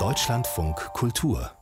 Deutschlandfunk 0.00 0.74
Kultur. 0.92 1.52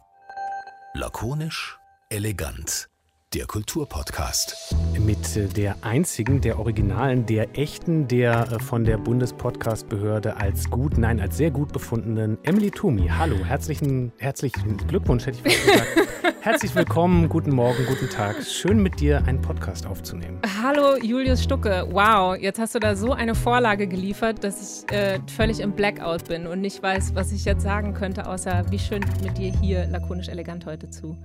Lakonisch, 0.95 1.79
elegant. 2.09 2.89
Der 3.35 3.45
Kulturpodcast. 3.45 4.75
Mit 4.99 5.37
äh, 5.37 5.49
der 5.49 5.77
einzigen, 5.83 6.41
der 6.41 6.59
originalen, 6.59 7.27
der 7.27 7.59
echten, 7.59 8.09
der 8.09 8.53
äh, 8.53 8.59
von 8.59 8.85
der 8.85 8.97
Bundespodcastbehörde 8.97 10.39
als 10.39 10.71
gut, 10.71 10.97
nein, 10.97 11.21
als 11.21 11.37
sehr 11.37 11.51
gut 11.51 11.75
befundenen 11.75 12.39
Emily 12.43 12.71
Tumi. 12.71 13.09
Hallo, 13.09 13.37
herzlichen, 13.45 14.11
herzlichen 14.17 14.79
Glückwunsch, 14.79 15.27
hätte 15.27 15.47
ich 15.47 15.59
fast 15.59 15.67
gesagt. 15.67 15.89
Herzlich 16.45 16.75
willkommen, 16.75 17.31
guten 17.31 17.55
Morgen, 17.55 17.87
guten 17.87 18.11
Tag. 18.11 18.43
Schön 18.43 18.83
mit 18.83 19.01
dir 19.01 19.25
einen 19.25 19.41
Podcast 19.41 19.87
aufzunehmen. 19.87 20.43
Hallo 20.63 20.99
Julius 21.03 21.43
Stucke. 21.43 21.89
Wow, 21.91 22.37
jetzt 22.37 22.59
hast 22.59 22.75
du 22.75 22.81
da 22.81 22.95
so 22.97 23.13
eine 23.13 23.35
Vorlage 23.35 23.87
geliefert, 23.87 24.45
dass 24.45 24.85
ich 24.85 24.93
äh, 24.95 25.21
völlig 25.35 25.61
im 25.61 25.73
Blackout 25.73 26.29
bin 26.29 26.47
und 26.47 26.61
nicht 26.61 26.83
weiß, 26.83 27.15
was 27.15 27.33
ich 27.33 27.47
jetzt 27.47 27.63
sagen 27.63 27.95
könnte, 27.95 28.29
außer 28.29 28.63
wie 28.69 28.79
schön 28.79 29.03
mit 29.23 29.39
dir 29.39 29.55
hier 29.59 29.87
lakonisch 29.87 30.29
elegant 30.29 30.67
heute 30.67 30.91
zu 30.91 31.17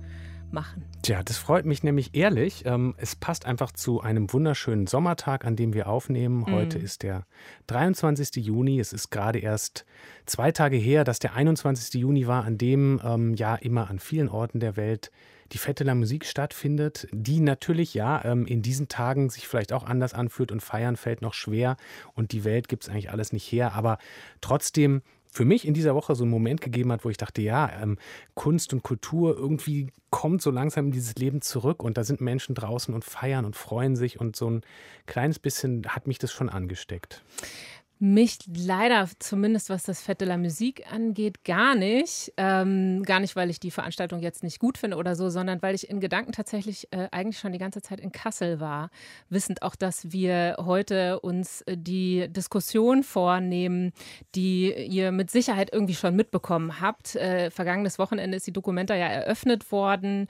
machen. 0.52 0.84
Tja, 1.02 1.22
das 1.22 1.38
freut 1.38 1.64
mich 1.64 1.82
nämlich 1.82 2.14
ehrlich. 2.14 2.64
Ähm, 2.66 2.94
es 2.98 3.16
passt 3.16 3.46
einfach 3.46 3.72
zu 3.72 4.00
einem 4.00 4.32
wunderschönen 4.32 4.86
Sommertag, 4.86 5.44
an 5.44 5.56
dem 5.56 5.74
wir 5.74 5.88
aufnehmen. 5.88 6.40
Mhm. 6.40 6.52
Heute 6.52 6.78
ist 6.78 7.02
der 7.02 7.26
23. 7.68 8.36
Juni. 8.44 8.80
Es 8.80 8.92
ist 8.92 9.10
gerade 9.10 9.38
erst 9.38 9.84
zwei 10.26 10.52
Tage 10.52 10.76
her, 10.76 11.04
dass 11.04 11.18
der 11.18 11.34
21. 11.34 12.00
Juni 12.00 12.26
war, 12.26 12.44
an 12.44 12.58
dem 12.58 13.00
ähm, 13.04 13.34
ja 13.34 13.54
immer 13.54 13.90
an 13.90 13.98
vielen 13.98 14.28
Orten 14.28 14.60
der 14.60 14.76
Welt 14.76 15.10
die 15.52 15.58
Fette 15.58 15.84
der 15.84 15.94
Musik 15.94 16.26
stattfindet, 16.26 17.08
die 17.12 17.40
natürlich 17.40 17.94
ja 17.94 18.24
ähm, 18.24 18.46
in 18.46 18.62
diesen 18.62 18.88
Tagen 18.88 19.30
sich 19.30 19.48
vielleicht 19.48 19.72
auch 19.72 19.84
anders 19.84 20.14
anfühlt 20.14 20.52
und 20.52 20.62
feiern 20.62 20.96
fällt 20.96 21.22
noch 21.22 21.34
schwer 21.34 21.76
und 22.14 22.32
die 22.32 22.44
Welt 22.44 22.68
gibt 22.68 22.84
es 22.84 22.88
eigentlich 22.88 23.10
alles 23.10 23.32
nicht 23.32 23.50
her, 23.50 23.74
aber 23.74 23.98
trotzdem 24.40 25.02
für 25.32 25.44
mich 25.44 25.66
in 25.66 25.74
dieser 25.74 25.94
Woche 25.94 26.14
so 26.14 26.24
einen 26.24 26.30
Moment 26.30 26.60
gegeben 26.60 26.90
hat, 26.92 27.04
wo 27.04 27.10
ich 27.10 27.16
dachte, 27.16 27.40
ja, 27.40 27.70
ähm, 27.80 27.98
Kunst 28.34 28.72
und 28.72 28.82
Kultur 28.82 29.36
irgendwie 29.36 29.92
kommt 30.10 30.42
so 30.42 30.50
langsam 30.50 30.86
in 30.86 30.92
dieses 30.92 31.14
Leben 31.14 31.40
zurück 31.40 31.82
und 31.82 31.96
da 31.96 32.04
sind 32.04 32.20
Menschen 32.20 32.54
draußen 32.54 32.92
und 32.92 33.04
feiern 33.04 33.44
und 33.44 33.54
freuen 33.54 33.94
sich 33.94 34.20
und 34.20 34.34
so 34.34 34.50
ein 34.50 34.62
kleines 35.06 35.38
bisschen 35.38 35.86
hat 35.86 36.06
mich 36.06 36.18
das 36.18 36.32
schon 36.32 36.48
angesteckt. 36.48 37.22
Mich 38.02 38.38
leider, 38.56 39.06
zumindest 39.18 39.68
was 39.68 39.82
das 39.82 40.00
Fête 40.00 40.20
de 40.20 40.28
la 40.28 40.38
Musique 40.38 40.90
angeht, 40.90 41.44
gar 41.44 41.74
nicht. 41.74 42.32
Ähm, 42.38 43.02
gar 43.02 43.20
nicht, 43.20 43.36
weil 43.36 43.50
ich 43.50 43.60
die 43.60 43.70
Veranstaltung 43.70 44.20
jetzt 44.20 44.42
nicht 44.42 44.58
gut 44.58 44.78
finde 44.78 44.96
oder 44.96 45.14
so, 45.14 45.28
sondern 45.28 45.60
weil 45.60 45.74
ich 45.74 45.90
in 45.90 46.00
Gedanken 46.00 46.32
tatsächlich 46.32 46.88
äh, 46.92 47.08
eigentlich 47.10 47.38
schon 47.38 47.52
die 47.52 47.58
ganze 47.58 47.82
Zeit 47.82 48.00
in 48.00 48.10
Kassel 48.10 48.58
war. 48.58 48.88
Wissend 49.28 49.60
auch, 49.60 49.76
dass 49.76 50.12
wir 50.12 50.56
heute 50.58 51.20
uns 51.20 51.60
äh, 51.66 51.76
die 51.76 52.26
Diskussion 52.32 53.02
vornehmen, 53.02 53.92
die 54.34 54.72
ihr 54.72 55.12
mit 55.12 55.30
Sicherheit 55.30 55.68
irgendwie 55.70 55.94
schon 55.94 56.16
mitbekommen 56.16 56.80
habt. 56.80 57.16
Äh, 57.16 57.50
vergangenes 57.50 57.98
Wochenende 57.98 58.38
ist 58.38 58.46
die 58.46 58.52
Dokumenta 58.54 58.94
ja 58.94 59.08
eröffnet 59.08 59.70
worden 59.70 60.26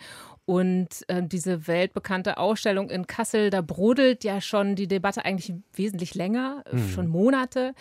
und 0.50 0.88
äh, 1.06 1.22
diese 1.22 1.68
weltbekannte 1.68 2.36
Ausstellung 2.36 2.90
in 2.90 3.06
Kassel, 3.06 3.50
da 3.50 3.60
brodelt 3.60 4.24
ja 4.24 4.40
schon 4.40 4.74
die 4.74 4.88
Debatte 4.88 5.24
eigentlich 5.24 5.54
wesentlich 5.74 6.16
länger, 6.16 6.64
mhm. 6.72 6.88
schon 6.88 7.06
Monate. 7.06 7.72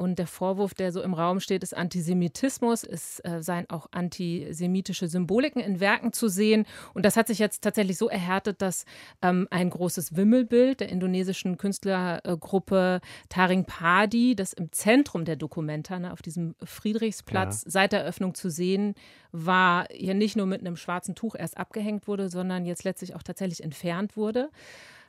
Und 0.00 0.18
der 0.18 0.26
Vorwurf, 0.26 0.72
der 0.72 0.92
so 0.92 1.02
im 1.02 1.12
Raum 1.12 1.40
steht, 1.40 1.62
ist 1.62 1.76
Antisemitismus. 1.76 2.84
Es 2.84 3.20
äh, 3.20 3.42
seien 3.42 3.68
auch 3.68 3.86
antisemitische 3.90 5.08
Symboliken 5.08 5.60
in 5.60 5.78
Werken 5.78 6.14
zu 6.14 6.28
sehen. 6.28 6.64
Und 6.94 7.04
das 7.04 7.18
hat 7.18 7.26
sich 7.26 7.38
jetzt 7.38 7.62
tatsächlich 7.62 7.98
so 7.98 8.08
erhärtet, 8.08 8.62
dass 8.62 8.86
ähm, 9.20 9.46
ein 9.50 9.68
großes 9.68 10.16
Wimmelbild 10.16 10.80
der 10.80 10.88
indonesischen 10.88 11.58
Künstlergruppe 11.58 13.02
Taring 13.28 13.66
Padi, 13.66 14.34
das 14.34 14.54
im 14.54 14.72
Zentrum 14.72 15.26
der 15.26 15.36
Dokumenta, 15.36 15.98
ne, 15.98 16.14
auf 16.14 16.22
diesem 16.22 16.54
Friedrichsplatz 16.64 17.64
ja. 17.66 17.70
seit 17.70 17.92
der 17.92 18.00
Eröffnung 18.00 18.34
zu 18.34 18.48
sehen 18.48 18.94
war, 19.32 19.86
hier 19.90 20.14
nicht 20.14 20.34
nur 20.34 20.46
mit 20.46 20.62
einem 20.62 20.76
schwarzen 20.78 21.14
Tuch 21.14 21.34
erst 21.34 21.58
abgehängt 21.58 22.08
wurde, 22.08 22.30
sondern 22.30 22.64
jetzt 22.64 22.84
letztlich 22.84 23.14
auch 23.16 23.22
tatsächlich 23.22 23.62
entfernt 23.62 24.16
wurde. 24.16 24.48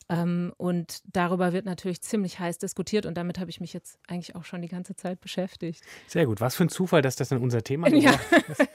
Ähm, 0.09 0.53
und 0.57 1.01
darüber 1.05 1.53
wird 1.53 1.65
natürlich 1.65 2.01
ziemlich 2.01 2.39
heiß 2.39 2.57
diskutiert 2.57 3.05
und 3.05 3.15
damit 3.15 3.39
habe 3.39 3.49
ich 3.49 3.61
mich 3.61 3.73
jetzt 3.73 3.99
eigentlich 4.07 4.35
auch 4.35 4.43
schon 4.43 4.61
die 4.61 4.67
ganze 4.67 4.95
Zeit 4.95 5.21
beschäftigt. 5.21 5.83
Sehr 6.07 6.25
gut. 6.25 6.41
Was 6.41 6.55
für 6.55 6.63
ein 6.63 6.69
Zufall, 6.69 7.01
dass 7.01 7.15
das 7.15 7.29
dann 7.29 7.41
unser 7.41 7.63
Thema 7.63 7.87
ja. 7.89 8.11
ist. 8.11 8.67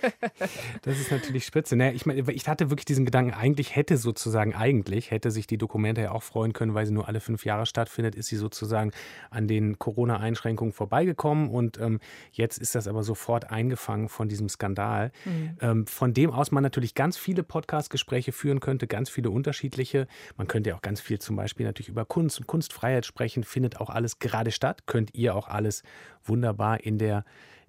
Das 0.82 0.98
ist 0.98 1.10
natürlich 1.10 1.44
spitze. 1.44 1.76
Naja, 1.76 1.92
ich, 1.92 2.06
meine, 2.06 2.30
ich 2.32 2.48
hatte 2.48 2.70
wirklich 2.70 2.84
diesen 2.84 3.04
Gedanken, 3.04 3.32
eigentlich 3.32 3.76
hätte 3.76 3.96
sozusagen, 3.96 4.54
eigentlich 4.54 5.10
hätte 5.10 5.30
sich 5.30 5.46
die 5.46 5.58
Dokumente 5.58 6.02
ja 6.02 6.12
auch 6.12 6.22
freuen 6.22 6.52
können, 6.52 6.74
weil 6.74 6.86
sie 6.86 6.92
nur 6.92 7.08
alle 7.08 7.20
fünf 7.20 7.44
Jahre 7.44 7.66
stattfindet, 7.66 8.14
ist 8.14 8.28
sie 8.28 8.36
sozusagen 8.36 8.92
an 9.30 9.48
den 9.48 9.78
Corona-Einschränkungen 9.78 10.72
vorbeigekommen 10.72 11.50
und 11.50 11.78
ähm, 11.80 12.00
jetzt 12.32 12.58
ist 12.58 12.74
das 12.74 12.88
aber 12.88 13.02
sofort 13.02 13.50
eingefangen 13.50 14.08
von 14.08 14.28
diesem 14.28 14.48
Skandal, 14.48 15.12
mhm. 15.24 15.56
ähm, 15.60 15.86
von 15.86 16.14
dem 16.14 16.30
aus 16.30 16.50
man 16.50 16.62
natürlich 16.62 16.94
ganz 16.94 17.16
viele 17.16 17.42
Podcast-Gespräche 17.42 18.32
führen 18.32 18.60
könnte, 18.60 18.86
ganz 18.86 19.10
viele 19.10 19.30
unterschiedliche. 19.30 20.06
Man 20.36 20.46
könnte 20.46 20.70
ja 20.70 20.76
auch 20.76 20.82
ganz 20.82 21.00
viel 21.00 21.15
zum 21.18 21.36
Beispiel 21.36 21.66
natürlich 21.66 21.88
über 21.88 22.04
Kunst 22.04 22.38
und 22.38 22.46
Kunstfreiheit 22.46 23.06
sprechen, 23.06 23.44
findet 23.44 23.80
auch 23.80 23.90
alles 23.90 24.18
gerade 24.18 24.50
statt. 24.50 24.86
Könnt 24.86 25.14
ihr 25.14 25.34
auch 25.34 25.48
alles 25.48 25.82
wunderbar 26.24 26.80
in 26.80 26.98
der 26.98 27.24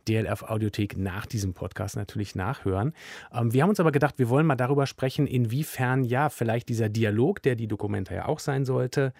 DLF 0.07 0.43
Audiothek 0.43 0.97
nach 0.97 1.25
diesem 1.25 1.53
Podcast 1.53 1.95
natürlich 1.95 2.35
nachhören. 2.35 2.93
Ähm, 3.33 3.53
wir 3.53 3.63
haben 3.63 3.69
uns 3.69 3.79
aber 3.79 3.91
gedacht, 3.91 4.17
wir 4.17 4.29
wollen 4.29 4.45
mal 4.45 4.55
darüber 4.55 4.87
sprechen, 4.87 5.27
inwiefern 5.27 6.03
ja 6.03 6.29
vielleicht 6.29 6.69
dieser 6.69 6.89
Dialog, 6.89 7.41
der 7.41 7.55
die 7.55 7.67
Dokumente 7.67 8.15
ja 8.15 8.25
auch 8.27 8.39
sein 8.39 8.65
sollte, 8.65 9.13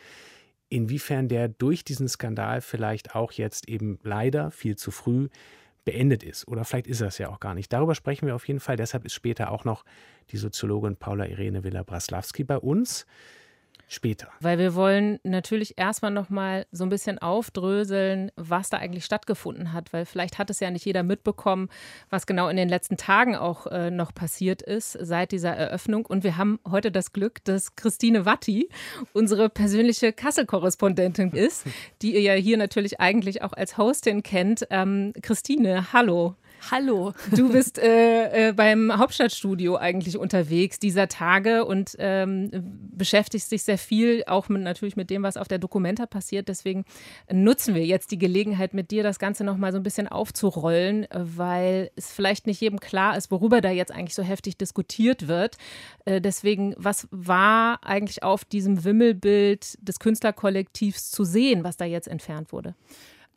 inwiefern 0.70 1.28
der 1.28 1.50
durch 1.50 1.84
diesen 1.84 2.08
Skandal 2.08 2.62
vielleicht 2.62 3.16
auch 3.16 3.32
jetzt 3.32 3.70
eben 3.70 4.00
leider 4.04 4.52
viel 4.52 4.76
zu 4.76 4.92
früh 4.92 5.30
beendet 5.86 6.24
ist. 6.24 6.48
Oder 6.50 6.66
vielleicht 6.66 6.88
ist 6.88 7.00
das 7.00 7.18
ja 7.18 7.30
auch 7.30 7.40
gar 7.40 7.54
nicht. 7.54 7.72
Darüber 7.72 7.96
sprechen 7.96 8.28
wir 8.28 8.36
auf 8.36 8.48
jeden 8.48 8.60
Fall. 8.60 8.76
Deshalb 8.76 9.06
ist 9.06 9.14
später 9.14 9.52
auch 9.52 9.64
noch 9.64 9.86
die 10.32 10.38
Soziologin 10.38 10.98
Paula 10.98 11.26
Irene 11.26 11.64
Villa-Braslawski 11.64 12.44
bei 12.44 12.58
uns 12.58 13.06
später. 13.88 14.28
Weil 14.42 14.60
wir 14.60 14.76
wollen 14.76 15.20
natürlich 15.24 15.78
erstmal 15.78 16.12
nochmal 16.12 16.66
so 16.72 16.84
ein 16.84 16.90
bisschen 16.90 17.20
aufdröseln, 17.20 18.32
was 18.36 18.70
da 18.70 18.78
eigentlich 18.78 19.06
stattgefunden 19.06 19.74
hat, 19.74 19.94
weil 19.94 20.06
vielleicht 20.06 20.38
hat 20.38 20.50
es 20.50 20.60
ja 20.60 20.70
nicht 20.70 20.86
jeder 20.86 21.04
mitbekommen, 21.04 21.70
was 22.10 22.28
genau 22.28 22.50
in 22.50 22.58
den 22.58 22.70
letzten 22.70 22.98
Tagen 22.98 23.36
auch 23.36 23.68
äh, 23.68 23.90
noch 23.90 24.14
passiert 24.14 24.62
ist 24.62 24.98
seit 25.00 25.32
dieser 25.32 25.56
Eröffnung. 25.56 26.06
Und 26.06 26.24
wir 26.24 26.38
haben 26.38 26.60
heute 26.70 26.92
das 26.92 27.14
Glück, 27.14 27.44
dass 27.46 27.76
Christine 27.76 28.26
Watti 28.26 28.70
unsere 29.14 29.50
persönliche 29.50 30.12
Kassel-Korrespondentin 30.12 31.32
ist, 31.32 31.66
die 32.02 32.14
ihr 32.14 32.22
ja 32.22 32.34
hier 32.34 32.58
natürlich 32.58 33.00
eigentlich 33.00 33.42
auch 33.42 33.54
als 33.54 33.78
Hostin 33.78 34.22
kennt. 34.22 34.68
Ähm, 34.70 35.14
Christine, 35.22 35.94
hallo. 35.94 36.36
Hallo. 36.70 37.14
Du 37.32 37.52
bist 37.52 37.78
äh, 37.80 38.50
äh, 38.50 38.54
beim 38.54 38.98
Hauptstadtstudio 38.98 39.78
eigentlich 39.78 40.18
unterwegs 40.18 40.80
dieser 40.80 41.08
Tage 41.08 41.66
und 41.66 41.96
ähm, 42.00 42.50
beschäftigst 42.52 43.52
dich 43.52 43.64
sehr 43.64 43.78
viel 43.78 44.24
auch 44.28 44.50
mit, 44.50 44.62
natürlich 44.62 44.96
mit 44.96 45.10
dem, 45.10 45.24
was 45.24 45.38
auf 45.38 45.48
der 45.48 45.60
Dokumenta 45.60 46.06
passiert. 46.06 46.50
Deswegen 46.50 46.86
nutzen 47.32 47.76
wir 47.76 47.86
jetzt 47.86 48.12
die 48.12 48.18
Gelegenheit, 48.18 48.74
mit 48.74 48.92
dir 48.92 49.04
das 49.04 49.20
Ganze 49.20 49.44
nochmal 49.44 49.72
so 49.72 49.78
ein 49.78 49.84
bisschen 49.84 50.08
aufzurollen, 50.08 51.08
weil 51.12 51.92
es 51.96 52.12
vielleicht 52.12 52.48
nicht 52.48 52.60
jedem 52.60 52.80
klar 52.80 53.16
ist, 53.18 53.32
worüber 53.32 53.62
da 53.62 53.70
jetzt 53.70 53.92
eigentlich 53.92 54.16
so 54.16 54.24
heftig 54.24 54.58
diskutiert 54.58 55.28
wird. 55.28 55.58
Äh, 56.06 56.22
deswegen, 56.22 56.74
was 56.78 57.08
war 57.12 57.84
eigentlich 57.84 58.24
auf 58.24 58.44
diesem 58.44 58.84
Wimmelbild 58.84 59.78
des 59.88 60.00
Künstlerkollektivs 60.00 61.12
zu 61.12 61.24
sehen, 61.24 61.64
was 61.64 61.78
da 61.78 61.86
jetzt 61.86 62.08
entfernt 62.08 62.52
wurde? 62.52 62.76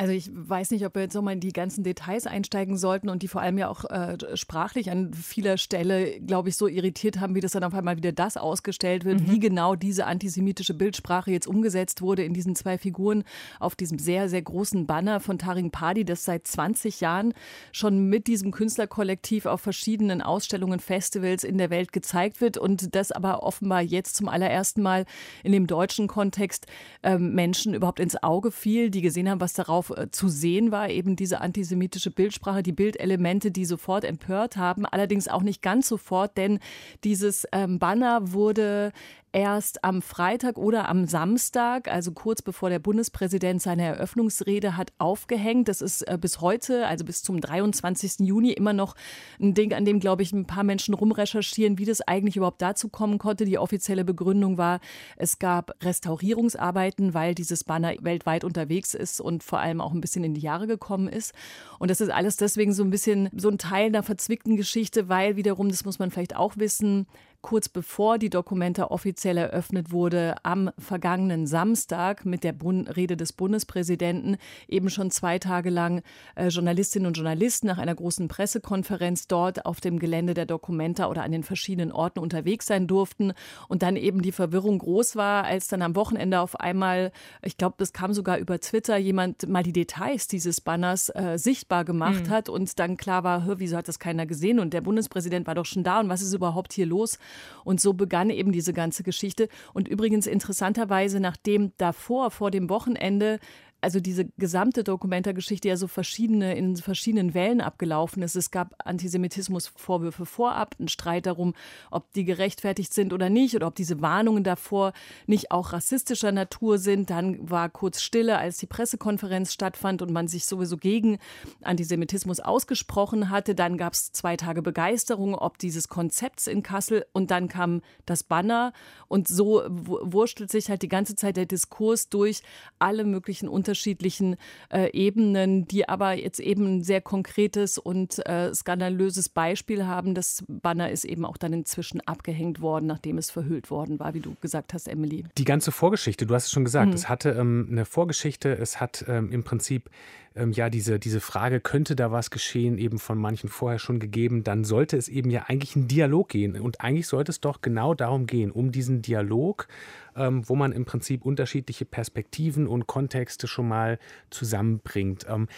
Also 0.01 0.15
ich 0.15 0.31
weiß 0.33 0.71
nicht, 0.71 0.87
ob 0.87 0.95
wir 0.95 1.03
jetzt 1.03 1.13
nochmal 1.13 1.35
in 1.35 1.41
die 1.41 1.53
ganzen 1.53 1.85
Details 1.85 2.27
einsteigen 2.27 2.79
sollten 2.79 3.11
und 3.11 3.23
die 3.23 3.29
vor 3.29 3.43
allem 3.43 3.59
ja 3.59 3.69
auch 3.69 3.85
äh, 3.85 4.17
sprachlich 4.35 4.91
an 4.91 5.13
vieler 5.13 5.59
Stelle, 5.59 6.19
glaube 6.21 6.49
ich, 6.49 6.57
so 6.57 6.69
irritiert 6.69 7.21
haben, 7.21 7.35
wie 7.35 7.43
das 7.43 7.53
dann 7.53 7.65
auf 7.65 7.75
einmal 7.75 7.99
wieder 7.99 8.13
das 8.13 8.39
ausgestellt 8.39 9.05
wird, 9.05 9.21
mhm. 9.21 9.31
wie 9.31 9.39
genau 9.39 9.75
diese 9.75 10.07
antisemitische 10.07 10.73
Bildsprache 10.73 11.31
jetzt 11.31 11.47
umgesetzt 11.47 12.01
wurde 12.01 12.25
in 12.25 12.33
diesen 12.33 12.57
zwei 12.57 12.79
Figuren 12.79 13.25
auf 13.59 13.77
diesem 13.77 13.99
sehr, 13.99 14.31
sehr 14.31 14.41
großen 14.41 14.87
Banner 14.87 15.21
von 15.21 15.39
Taring 15.39 15.71
Padi, 15.71 16.07
das 16.07 16.25
seit 16.25 16.47
20 16.47 17.03
Jahren 17.03 17.35
schon 17.71 18.09
mit 18.09 18.27
diesem 18.27 18.53
Künstlerkollektiv 18.53 19.45
auf 19.45 19.61
verschiedenen 19.61 20.23
Ausstellungen, 20.23 20.81
Festivals 20.81 21.45
in 21.45 21.59
der 21.59 21.69
Welt 21.69 21.93
gezeigt 21.93 22.41
wird 22.41 22.57
und 22.57 22.95
das 22.95 23.13
aber 23.13 23.43
offenbar 23.43 23.83
jetzt 23.83 24.17
zum 24.17 24.31
allerersten 24.31 24.81
Mal 24.81 25.05
in 25.45 25.53
dem 25.53 25.67
deutschen 25.67 26.09
Kontext 26.09 26.69
äh, 27.03 27.19
Menschen 27.19 27.75
überhaupt 27.75 28.01
ins 28.01 28.23
Auge 28.23 28.51
fiel, 28.51 28.89
die 28.89 29.03
gesehen 29.03 29.29
haben, 29.29 29.43
was 29.43 29.53
darauf 29.53 29.90
äh, 29.97 30.11
zu 30.11 30.29
sehen 30.29 30.73
war, 30.73 30.91
eben 30.91 31.17
diese 31.17 31.41
antisemitische 31.41 32.11
Bildsprache, 32.11 32.63
die 32.63 32.73
Bildelemente, 32.73 33.51
die 33.51 33.65
sofort 33.65 34.05
empört 34.05 34.57
haben, 34.57 34.87
allerdings 34.87 35.29
auch 35.29 35.43
nicht 35.43 35.63
ganz 35.63 35.89
sofort, 35.89 36.37
denn 36.37 36.59
dieses 37.05 37.47
ähm, 37.53 37.79
Banner 37.79 38.33
wurde 38.33 38.93
erst 39.33 39.85
am 39.85 40.03
Freitag 40.03 40.59
oder 40.59 40.89
am 40.89 41.07
Samstag, 41.07 41.89
also 41.89 42.13
kurz 42.13 42.43
bevor 42.43 42.69
der 42.69 42.81
Bundespräsident 42.81 43.63
seine 43.63 43.85
Eröffnungsrede 43.85 44.77
hat, 44.77 44.93
aufgehängt. 44.99 45.69
Das 45.69 45.81
ist 45.81 46.03
äh, 46.03 46.19
bis 46.21 46.41
heute, 46.41 46.87
also 46.87 47.05
bis 47.05 47.23
zum 47.23 47.41
23. 47.41 48.21
Juni, 48.21 48.53
immer 48.53 48.73
noch 48.73 48.97
ein 49.41 49.55
Ding, 49.55 49.73
an 49.73 49.85
dem, 49.85 50.01
glaube 50.01 50.23
ich, 50.23 50.33
ein 50.33 50.47
paar 50.47 50.65
Menschen 50.65 50.95
rumrecherchieren, 50.95 51.79
wie 51.79 51.85
das 51.85 52.01
eigentlich 52.01 52.37
überhaupt 52.37 52.61
dazu 52.61 52.89
kommen 52.89 53.19
konnte. 53.19 53.45
Die 53.45 53.59
offizielle 53.59 54.05
Begründung 54.05 54.59
war, 54.59 54.81
es 55.17 55.39
gab 55.39 55.73
Restaurierungsarbeiten, 55.83 57.15
weil 57.15 57.35
dieses 57.35 57.63
Banner 57.63 57.95
weltweit 58.01 58.43
unterwegs 58.43 58.95
ist 58.95 59.21
und 59.21 59.45
vor 59.45 59.61
allem 59.61 59.81
auch 59.81 59.93
ein 59.93 60.01
bisschen 60.01 60.25
in 60.25 60.35
die 60.35 60.41
Jahre 60.41 60.67
gekommen 60.67 61.09
ist. 61.09 61.35
Und 61.79 61.91
das 61.91 62.01
ist 62.01 62.11
alles 62.11 62.37
deswegen 62.37 62.73
so 62.73 62.83
ein 62.83 62.91
bisschen 62.91 63.29
so 63.37 63.49
ein 63.49 63.59
Teil 63.59 63.87
einer 63.87 64.03
verzwickten 64.03 64.57
Geschichte, 64.57 65.09
weil 65.09 65.37
wiederum, 65.37 65.69
das 65.69 65.85
muss 65.85 65.99
man 65.99 66.11
vielleicht 66.11 66.35
auch 66.35 66.57
wissen, 66.57 67.07
kurz 67.43 67.69
bevor 67.69 68.19
die 68.19 68.31
Dokumenta 68.31 68.85
offiziell 68.85 69.39
eröffnet 69.39 69.93
wurde, 69.93 70.35
am 70.43 70.71
vergangenen 70.79 71.47
Samstag 71.47 72.25
mit 72.25 72.45
der 72.45 72.53
Bund 72.53 72.97
Rede 72.97 73.17
des 73.17 73.33
Bundespräsidenten 73.33 74.37
eben 74.69 74.91
schon 74.91 75.11
zwei 75.11 75.39
Tage 75.39 75.71
lang 75.71 76.03
äh, 76.35 76.49
Journalistinnen 76.49 77.07
und 77.07 77.17
Journalisten 77.17 77.67
nach 77.67 77.79
einer 77.79 77.95
großen 77.95 78.29
Pressekonferenz 78.29 79.27
dort 79.27 79.65
auf 79.67 79.81
dem 79.81 79.99
Gelände 79.99 80.35
der 80.35 80.47
Dokumenta 80.47 81.09
oder 81.09 81.23
an 81.23 81.33
den 81.33 81.43
verschiedenen 81.43 81.93
Orten 81.93 82.19
unterwegs 82.19 82.67
sein 82.67 82.87
durften 82.87 83.33
und 83.69 83.83
dann 83.83 83.97
eben 83.97 84.23
die 84.23 84.33
Verwirrung 84.33 84.79
groß 84.79 85.17
war, 85.17 85.45
als 85.45 85.69
dann 85.69 85.83
am 85.83 85.97
Wochenende 85.97 86.41
auf 86.41 86.59
einmal, 86.61 87.13
ich 87.43 87.57
glaube, 87.57 87.77
das 87.79 87.93
kam 87.93 88.13
sogar 88.13 88.39
über 88.39 88.61
Twitter, 88.61 88.97
jemand 88.97 89.49
mal 89.49 89.63
die 89.63 89.73
Details 89.73 90.29
dieses 90.29 90.61
Banners 90.61 91.09
äh, 91.11 91.39
sichtbar 91.39 91.85
gemacht 91.85 92.27
mhm. 92.27 92.31
hat 92.31 92.49
und 92.49 92.79
dann 92.79 92.97
klar 92.97 93.25
war, 93.25 93.59
wieso 93.59 93.77
hat 93.77 93.89
das 93.89 93.99
keiner 93.99 94.27
gesehen 94.27 94.59
und 94.59 94.75
der 94.75 94.83
Bundespräsident 94.83 95.47
war 95.47 95.55
doch 95.55 95.65
schon 95.65 95.85
da 95.85 96.01
und 96.01 96.09
was 96.09 96.23
ist 96.23 96.35
überhaupt 96.35 96.73
hier 96.73 96.87
los? 96.87 97.19
Und 97.65 97.81
so 97.81 97.93
begann 97.93 98.31
eben 98.31 98.53
diese 98.53 98.73
ganze 98.73 99.03
Geschichte. 99.03 99.49
Und 99.73 99.89
übrigens 99.89 100.27
interessanterweise, 100.27 101.21
nachdem 101.21 101.73
davor, 101.77 102.31
vor 102.31 102.51
dem 102.51 102.71
Wochenende, 102.71 103.39
also 103.81 104.01
diese 104.01 104.27
gesamte 104.37 104.85
Dokumenta-Geschichte 104.85 105.69
ja 105.69 105.77
so 105.77 105.87
verschiedene, 105.87 106.55
in 106.55 106.77
verschiedenen 106.77 107.35
Wellen 107.35 107.61
abgelaufen 107.61 108.23
ist. 108.23 108.37
Es 108.37 108.51
gab 108.51 108.75
Antisemitismusvorwürfe 108.85 110.27
vorab, 110.27 110.77
einen 110.79 110.89
Streit 110.89 111.27
darum, 111.27 111.55
ob 111.91 112.13
die 112.13 112.25
gerechtfertigt 112.25 112.93
sind 112.93 113.13
oder 113.13 113.31
nicht 113.31 113.57
oder 113.57 113.67
ob 113.67 113.75
diese 113.75 114.01
Warnungen 114.01 114.45
davor 114.45 114.93
nicht 115.27 115.51
auch 115.51 115.73
rassistischer 115.73 116.33
Natur 116.33 116.79
sind. 116.79 117.11
Dann 117.11 117.51
war 117.51 117.69
kurz 117.69 118.03
Stille, 118.03 118.39
als 118.39 118.59
die 118.59 118.67
Pressekonferenz 118.67 119.53
stattfand 119.53 120.03
und 120.03 120.13
man 120.13 120.29
sich 120.29 120.47
sowieso 120.47 120.77
gegen 120.77 121.19
Antisemitismus 121.63 122.41
ausgesprochen 122.41 123.31
hatte. 123.31 123.55
Dann 123.55 123.77
gab 123.77 123.95
es 123.95 124.13
zwei 124.13 124.37
Tage 124.37 124.63
Begeisterung 124.63 125.35
ob 125.35 125.59
dieses 125.59 125.89
Konzepts 125.89 126.47
in 126.47 126.63
Kassel 126.63 127.07
und 127.13 127.31
dann 127.31 127.49
kam 127.49 127.81
das 128.05 128.23
Banner 128.23 128.73
und 129.09 129.27
so 129.29 129.63
wurstelt 129.69 130.51
sich 130.51 130.69
halt 130.69 130.83
die 130.83 130.89
ganze 130.89 131.15
Zeit 131.15 131.37
der 131.37 131.47
Diskurs 131.47 132.09
durch 132.09 132.43
alle 132.79 133.05
möglichen 133.05 133.49
Unterschiede 133.49 133.70
unterschiedlichen 133.71 134.37
äh, 134.73 134.91
Ebenen, 134.93 135.69
die 135.69 135.89
aber 135.89 136.15
jetzt 136.15 136.41
eben 136.41 136.79
ein 136.79 136.83
sehr 136.83 137.01
konkretes 137.01 137.79
und 137.79 138.19
äh, 138.27 138.53
skandalöses 138.53 139.29
Beispiel 139.29 139.87
haben. 139.87 140.15
Das 140.15 140.45
Banner 140.49 140.91
ist 140.91 141.05
eben 141.05 141.25
auch 141.25 141.37
dann 141.37 141.53
inzwischen 141.53 142.01
abgehängt 142.01 142.61
worden, 142.61 142.87
nachdem 142.87 143.17
es 143.17 143.31
verhüllt 143.31 143.71
worden 143.71 144.01
war, 144.01 144.13
wie 144.15 144.21
du 144.21 144.35
gesagt 144.41 144.75
hast, 144.75 144.89
Emily. 144.89 145.25
Die 145.39 145.45
ganze 145.45 145.71
Vorgeschichte, 145.71 146.27
du 146.27 146.35
hast 146.35 146.47
es 146.47 146.51
schon 146.51 146.65
gesagt, 146.65 146.89
mhm. 146.89 146.95
es 146.95 147.09
hatte 147.09 147.31
ähm, 147.31 147.69
eine 147.71 147.85
Vorgeschichte, 147.85 148.51
es 148.59 148.81
hat 148.81 149.05
ähm, 149.07 149.31
im 149.31 149.45
Prinzip 149.45 149.89
ähm, 150.35 150.53
ja 150.53 150.71
diese, 150.71 150.99
diese 150.99 151.21
Frage, 151.21 151.61
könnte 151.61 151.97
da 151.97 152.13
was 152.13 152.31
geschehen, 152.31 152.79
eben 152.79 152.99
von 152.99 153.19
manchen 153.19 153.49
vorher 153.49 153.79
schon 153.79 153.99
gegeben, 153.99 154.45
dann 154.45 154.65
sollte 154.65 154.97
es 154.97 155.09
eben 155.09 155.31
ja 155.31 155.45
eigentlich 155.49 155.77
einen 155.77 155.89
Dialog 155.89 156.29
gehen. 156.29 156.59
Und 156.61 156.81
eigentlich 156.81 157.07
sollte 157.07 157.31
es 157.33 157.41
doch 157.41 157.61
genau 157.61 157.95
darum 157.95 158.27
gehen, 158.27 158.51
um 158.51 158.73
diesen 158.73 159.03
Dialog 159.03 159.69
ähm, 160.17 160.49
wo 160.49 160.55
man 160.55 160.73
im 160.73 160.85
Prinzip 160.85 161.25
unterschiedliche 161.25 161.85
Perspektiven 161.85 162.67
und 162.67 162.87
Kontexte 162.87 163.47
schon 163.47 163.69
mal 163.69 163.99
zusammenbringt. 164.31 165.27
Ähm, 165.29 165.49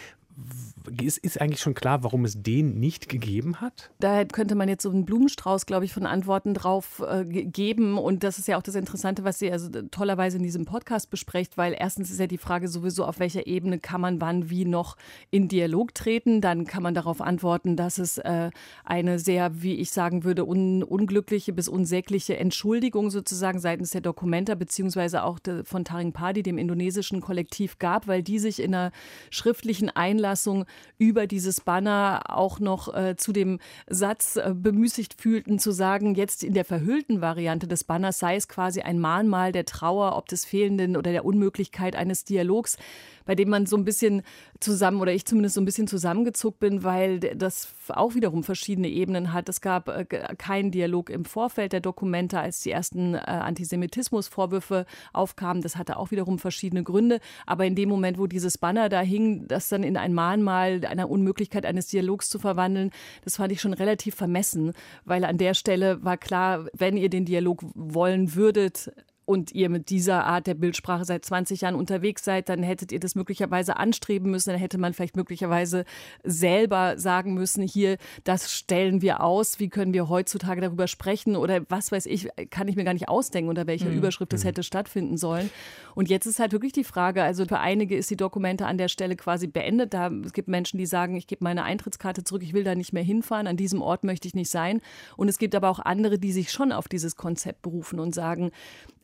ist, 1.01 1.17
ist 1.17 1.39
eigentlich 1.39 1.61
schon 1.61 1.73
klar, 1.73 2.03
warum 2.03 2.25
es 2.25 2.41
den 2.41 2.79
nicht 2.79 3.09
gegeben 3.09 3.61
hat? 3.61 3.91
Da 3.99 4.25
könnte 4.25 4.55
man 4.55 4.67
jetzt 4.67 4.83
so 4.83 4.89
einen 4.89 5.05
Blumenstrauß, 5.05 5.65
glaube 5.65 5.85
ich, 5.85 5.93
von 5.93 6.05
Antworten 6.05 6.53
drauf 6.53 7.03
äh, 7.07 7.23
geben. 7.25 7.97
Und 7.97 8.23
das 8.23 8.37
ist 8.37 8.47
ja 8.47 8.57
auch 8.57 8.63
das 8.63 8.75
Interessante, 8.75 9.23
was 9.23 9.39
Sie 9.39 9.51
also 9.51 9.69
tollerweise 9.91 10.37
in 10.37 10.43
diesem 10.43 10.65
Podcast 10.65 11.09
besprecht, 11.09 11.57
weil 11.57 11.75
erstens 11.77 12.11
ist 12.11 12.19
ja 12.19 12.27
die 12.27 12.37
Frage 12.37 12.67
sowieso, 12.67 13.05
auf 13.05 13.19
welcher 13.19 13.47
Ebene 13.47 13.79
kann 13.79 14.01
man 14.01 14.21
wann 14.21 14.49
wie 14.49 14.65
noch 14.65 14.97
in 15.31 15.47
Dialog 15.47 15.93
treten. 15.93 16.41
Dann 16.41 16.65
kann 16.65 16.83
man 16.83 16.93
darauf 16.93 17.21
antworten, 17.21 17.75
dass 17.75 17.97
es 17.97 18.17
äh, 18.17 18.49
eine 18.83 19.19
sehr, 19.19 19.61
wie 19.61 19.75
ich 19.75 19.91
sagen 19.91 20.23
würde, 20.23 20.45
un 20.45 20.83
unglückliche 20.83 21.53
bis 21.53 21.67
unsägliche 21.67 22.37
Entschuldigung 22.37 23.09
sozusagen 23.09 23.59
seitens 23.59 23.91
der 23.91 24.01
Dokumenta 24.01 24.55
beziehungsweise 24.55 25.23
auch 25.23 25.39
de, 25.39 25.63
von 25.63 25.85
Taring 25.85 26.11
Padi, 26.11 26.43
dem 26.43 26.57
indonesischen 26.57 27.21
Kollektiv, 27.21 27.79
gab, 27.79 28.07
weil 28.07 28.23
die 28.23 28.39
sich 28.39 28.61
in 28.61 28.75
einer 28.75 28.91
schriftlichen 29.29 29.89
Einladung 29.89 30.22
Einlassung 30.23 30.65
über 30.97 31.27
dieses 31.27 31.59
Banner 31.59 32.21
auch 32.29 32.59
noch 32.59 32.93
äh, 32.93 33.15
zu 33.17 33.33
dem 33.33 33.59
Satz 33.87 34.37
äh, 34.37 34.53
bemüßigt 34.55 35.19
fühlten, 35.19 35.59
zu 35.59 35.71
sagen, 35.71 36.15
jetzt 36.15 36.43
in 36.43 36.53
der 36.53 36.63
verhüllten 36.63 37.19
Variante 37.19 37.67
des 37.67 37.83
Banners 37.83 38.19
sei 38.19 38.37
es 38.37 38.47
quasi 38.47 38.81
ein 38.81 38.99
Mahnmal 38.99 39.51
der 39.51 39.65
Trauer, 39.65 40.15
ob 40.15 40.27
des 40.27 40.45
fehlenden 40.45 40.95
oder 40.95 41.11
der 41.11 41.25
Unmöglichkeit 41.25 41.95
eines 41.95 42.23
Dialogs 42.23 42.77
bei 43.25 43.35
dem 43.35 43.49
man 43.49 43.65
so 43.65 43.77
ein 43.77 43.85
bisschen 43.85 44.21
zusammen 44.59 45.01
oder 45.01 45.13
ich 45.13 45.25
zumindest 45.25 45.55
so 45.55 45.61
ein 45.61 45.65
bisschen 45.65 45.87
zusammengezuckt 45.87 46.59
bin, 46.59 46.83
weil 46.83 47.19
das 47.19 47.73
auch 47.89 48.15
wiederum 48.15 48.43
verschiedene 48.43 48.87
Ebenen 48.87 49.33
hat. 49.33 49.49
Es 49.49 49.61
gab 49.61 49.89
äh, 49.89 50.05
keinen 50.37 50.71
Dialog 50.71 51.09
im 51.09 51.25
Vorfeld 51.25 51.73
der 51.73 51.81
Dokumente, 51.81 52.39
als 52.39 52.61
die 52.61 52.71
ersten 52.71 53.15
äh, 53.15 53.19
Antisemitismusvorwürfe 53.19 54.85
aufkamen. 55.11 55.61
Das 55.61 55.75
hatte 55.75 55.97
auch 55.97 56.11
wiederum 56.11 56.39
verschiedene 56.39 56.83
Gründe. 56.83 57.19
Aber 57.45 57.65
in 57.65 57.75
dem 57.75 57.89
Moment, 57.89 58.17
wo 58.17 58.27
dieses 58.27 58.57
Banner 58.57 58.89
da 58.89 59.01
hing, 59.01 59.47
das 59.47 59.69
dann 59.69 59.83
in 59.83 59.97
ein 59.97 60.12
Mahnmal 60.13 60.85
einer 60.85 61.09
Unmöglichkeit 61.09 61.65
eines 61.65 61.87
Dialogs 61.87 62.29
zu 62.29 62.39
verwandeln, 62.39 62.91
das 63.23 63.37
fand 63.37 63.51
ich 63.51 63.61
schon 63.61 63.73
relativ 63.73 64.15
vermessen, 64.15 64.73
weil 65.05 65.25
an 65.25 65.37
der 65.37 65.53
Stelle 65.53 66.03
war 66.03 66.17
klar, 66.17 66.67
wenn 66.73 66.97
ihr 66.97 67.09
den 67.09 67.25
Dialog 67.25 67.63
wollen 67.75 68.35
würdet, 68.35 68.91
und 69.25 69.51
ihr 69.53 69.69
mit 69.69 69.89
dieser 69.89 70.25
Art 70.25 70.47
der 70.47 70.53
Bildsprache 70.53 71.05
seit 71.05 71.23
20 71.23 71.61
Jahren 71.61 71.75
unterwegs 71.75 72.23
seid, 72.23 72.49
dann 72.49 72.63
hättet 72.63 72.91
ihr 72.91 72.99
das 72.99 73.15
möglicherweise 73.15 73.77
anstreben 73.77 74.31
müssen. 74.31 74.49
Dann 74.49 74.59
hätte 74.59 74.77
man 74.77 74.93
vielleicht 74.93 75.15
möglicherweise 75.15 75.85
selber 76.23 76.97
sagen 76.97 77.33
müssen, 77.33 77.63
hier, 77.63 77.97
das 78.23 78.51
stellen 78.51 79.01
wir 79.01 79.21
aus. 79.21 79.59
Wie 79.59 79.69
können 79.69 79.93
wir 79.93 80.09
heutzutage 80.09 80.61
darüber 80.61 80.87
sprechen? 80.87 81.35
Oder 81.35 81.61
was 81.69 81.91
weiß 81.91 82.05
ich, 82.05 82.29
kann 82.49 82.67
ich 82.67 82.75
mir 82.75 82.83
gar 82.83 82.93
nicht 82.93 83.07
ausdenken, 83.07 83.49
unter 83.49 83.67
welcher 83.67 83.89
mhm. 83.89 83.97
Überschrift 83.97 84.33
das 84.33 84.43
mhm. 84.43 84.47
hätte 84.47 84.63
stattfinden 84.63 85.17
sollen. 85.17 85.49
Und 85.95 86.09
jetzt 86.09 86.25
ist 86.25 86.39
halt 86.39 86.51
wirklich 86.51 86.73
die 86.73 86.83
Frage, 86.83 87.23
also 87.23 87.45
für 87.45 87.59
einige 87.59 87.95
ist 87.95 88.09
die 88.09 88.17
Dokumente 88.17 88.65
an 88.65 88.77
der 88.77 88.87
Stelle 88.87 89.15
quasi 89.15 89.47
beendet. 89.47 89.93
Da, 89.93 90.09
es 90.09 90.33
gibt 90.33 90.47
Menschen, 90.47 90.77
die 90.77 90.85
sagen, 90.85 91.15
ich 91.15 91.27
gebe 91.27 91.43
meine 91.43 91.63
Eintrittskarte 91.63 92.23
zurück, 92.23 92.43
ich 92.43 92.53
will 92.53 92.63
da 92.63 92.75
nicht 92.75 92.93
mehr 92.93 93.03
hinfahren, 93.03 93.47
an 93.47 93.57
diesem 93.57 93.81
Ort 93.81 94.03
möchte 94.03 94.27
ich 94.27 94.35
nicht 94.35 94.49
sein. 94.49 94.81
Und 95.15 95.29
es 95.29 95.37
gibt 95.37 95.55
aber 95.55 95.69
auch 95.69 95.79
andere, 95.79 96.19
die 96.19 96.31
sich 96.31 96.51
schon 96.51 96.71
auf 96.71 96.87
dieses 96.87 97.15
Konzept 97.15 97.61
berufen 97.61 97.99
und 97.99 98.13
sagen, 98.13 98.51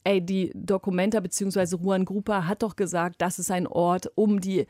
ey, 0.04 0.22
die 0.22 0.52
Documenta 0.56 1.20
bzw. 1.20 1.76
Ruan 1.76 2.06
Grupa 2.06 2.48
hat 2.48 2.64
doch 2.64 2.76
gesagt, 2.76 3.22
das 3.22 3.40
ist 3.40 3.52
ein 3.52 3.68
Ort, 3.68 4.12
um 4.16 4.40
die 4.40 4.66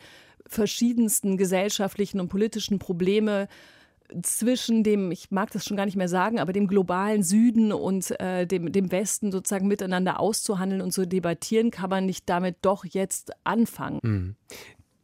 verschiedensten 0.47 1.37
gesellschaftlichen 1.37 2.19
und 2.19 2.29
politischen 2.29 2.79
Probleme 2.79 3.47
zwischen 4.23 4.83
dem, 4.83 5.12
ich 5.12 5.29
mag 5.29 5.51
das 5.51 5.65
schon 5.65 5.77
gar 5.77 5.86
nicht 5.86 5.95
mehr 5.95 6.09
sagen, 6.09 6.39
aber 6.39 6.51
dem 6.51 6.67
globalen 6.67 7.21
Süden 7.21 7.71
und 7.71 8.19
äh, 8.19 8.48
dem, 8.48 8.71
dem 8.71 8.91
Westen 8.91 9.31
sozusagen 9.31 9.67
miteinander 9.67 10.19
auszuhandeln 10.19 10.81
und 10.81 10.91
zu 10.91 11.05
debattieren, 11.05 11.69
kann 11.69 11.91
man 11.91 12.07
nicht 12.07 12.27
damit 12.27 12.57
doch 12.63 12.86
jetzt 12.86 13.31
anfangen. 13.43 14.00
Mhm 14.01 14.36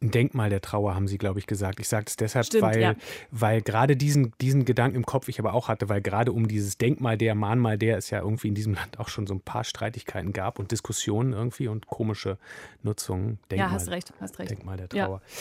ein 0.06 0.10
Denkmal 0.10 0.50
der 0.50 0.60
Trauer, 0.60 0.94
haben 0.94 1.08
Sie, 1.08 1.18
glaube 1.18 1.38
ich, 1.38 1.46
gesagt. 1.46 1.80
Ich 1.80 1.88
sage 1.88 2.04
es 2.08 2.16
deshalb, 2.16 2.46
Stimmt, 2.46 2.62
weil, 2.62 2.80
ja. 2.80 2.94
weil 3.30 3.60
gerade 3.62 3.96
diesen, 3.96 4.32
diesen 4.40 4.64
Gedanken 4.64 4.96
im 4.96 5.06
Kopf 5.06 5.28
ich 5.28 5.38
aber 5.38 5.54
auch 5.54 5.68
hatte, 5.68 5.88
weil 5.88 6.00
gerade 6.00 6.32
um 6.32 6.48
dieses 6.48 6.78
Denkmal 6.78 7.18
der, 7.18 7.34
Mahnmal 7.34 7.78
der 7.78 7.98
es 7.98 8.10
ja 8.10 8.20
irgendwie 8.20 8.48
in 8.48 8.54
diesem 8.54 8.74
Land 8.74 8.98
auch 8.98 9.08
schon 9.08 9.26
so 9.26 9.34
ein 9.34 9.40
paar 9.40 9.64
Streitigkeiten 9.64 10.32
gab 10.32 10.58
und 10.58 10.70
Diskussionen 10.70 11.32
irgendwie 11.32 11.68
und 11.68 11.86
komische 11.86 12.38
Nutzungen. 12.82 13.38
Denkmal, 13.50 13.68
ja, 13.68 13.74
hast 13.74 13.88
recht, 13.90 14.12
hast 14.20 14.38
recht. 14.38 14.50
Denkmal 14.50 14.76
der 14.76 14.88
Trauer. 14.88 15.20
Ja. 15.24 15.32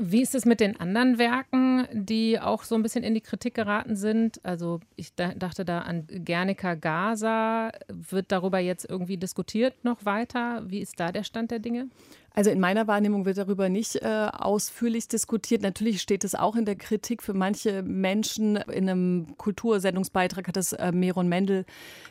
Wie 0.00 0.22
ist 0.22 0.36
es 0.36 0.44
mit 0.44 0.60
den 0.60 0.78
anderen 0.78 1.18
Werken, 1.18 1.88
die 1.92 2.38
auch 2.38 2.62
so 2.62 2.76
ein 2.76 2.82
bisschen 2.82 3.02
in 3.02 3.14
die 3.14 3.20
Kritik 3.20 3.54
geraten 3.54 3.96
sind? 3.96 4.38
Also 4.44 4.78
ich 4.94 5.12
dachte 5.16 5.64
da 5.64 5.80
an 5.80 6.06
Guernica 6.24 6.76
Gaza. 6.76 7.72
Wird 7.88 8.30
darüber 8.30 8.60
jetzt 8.60 8.88
irgendwie 8.88 9.16
diskutiert 9.16 9.74
noch 9.82 10.04
weiter? 10.04 10.62
Wie 10.66 10.78
ist 10.78 11.00
da 11.00 11.10
der 11.10 11.24
Stand 11.24 11.50
der 11.50 11.58
Dinge? 11.58 11.88
Also 12.34 12.50
in 12.50 12.60
meiner 12.60 12.86
Wahrnehmung 12.86 13.24
wird 13.24 13.38
darüber 13.38 13.68
nicht 13.68 13.96
äh, 13.96 14.28
ausführlich 14.32 15.08
diskutiert. 15.08 15.62
Natürlich 15.62 16.00
steht 16.00 16.22
es 16.22 16.34
auch 16.36 16.54
in 16.54 16.64
der 16.64 16.76
Kritik 16.76 17.22
für 17.22 17.34
manche 17.34 17.82
Menschen. 17.82 18.56
In 18.56 18.88
einem 18.88 19.36
Kultursendungsbeitrag 19.38 20.46
hat 20.46 20.56
das 20.56 20.72
äh, 20.72 20.92
Meron 20.92 21.28
Mendel, 21.28 21.64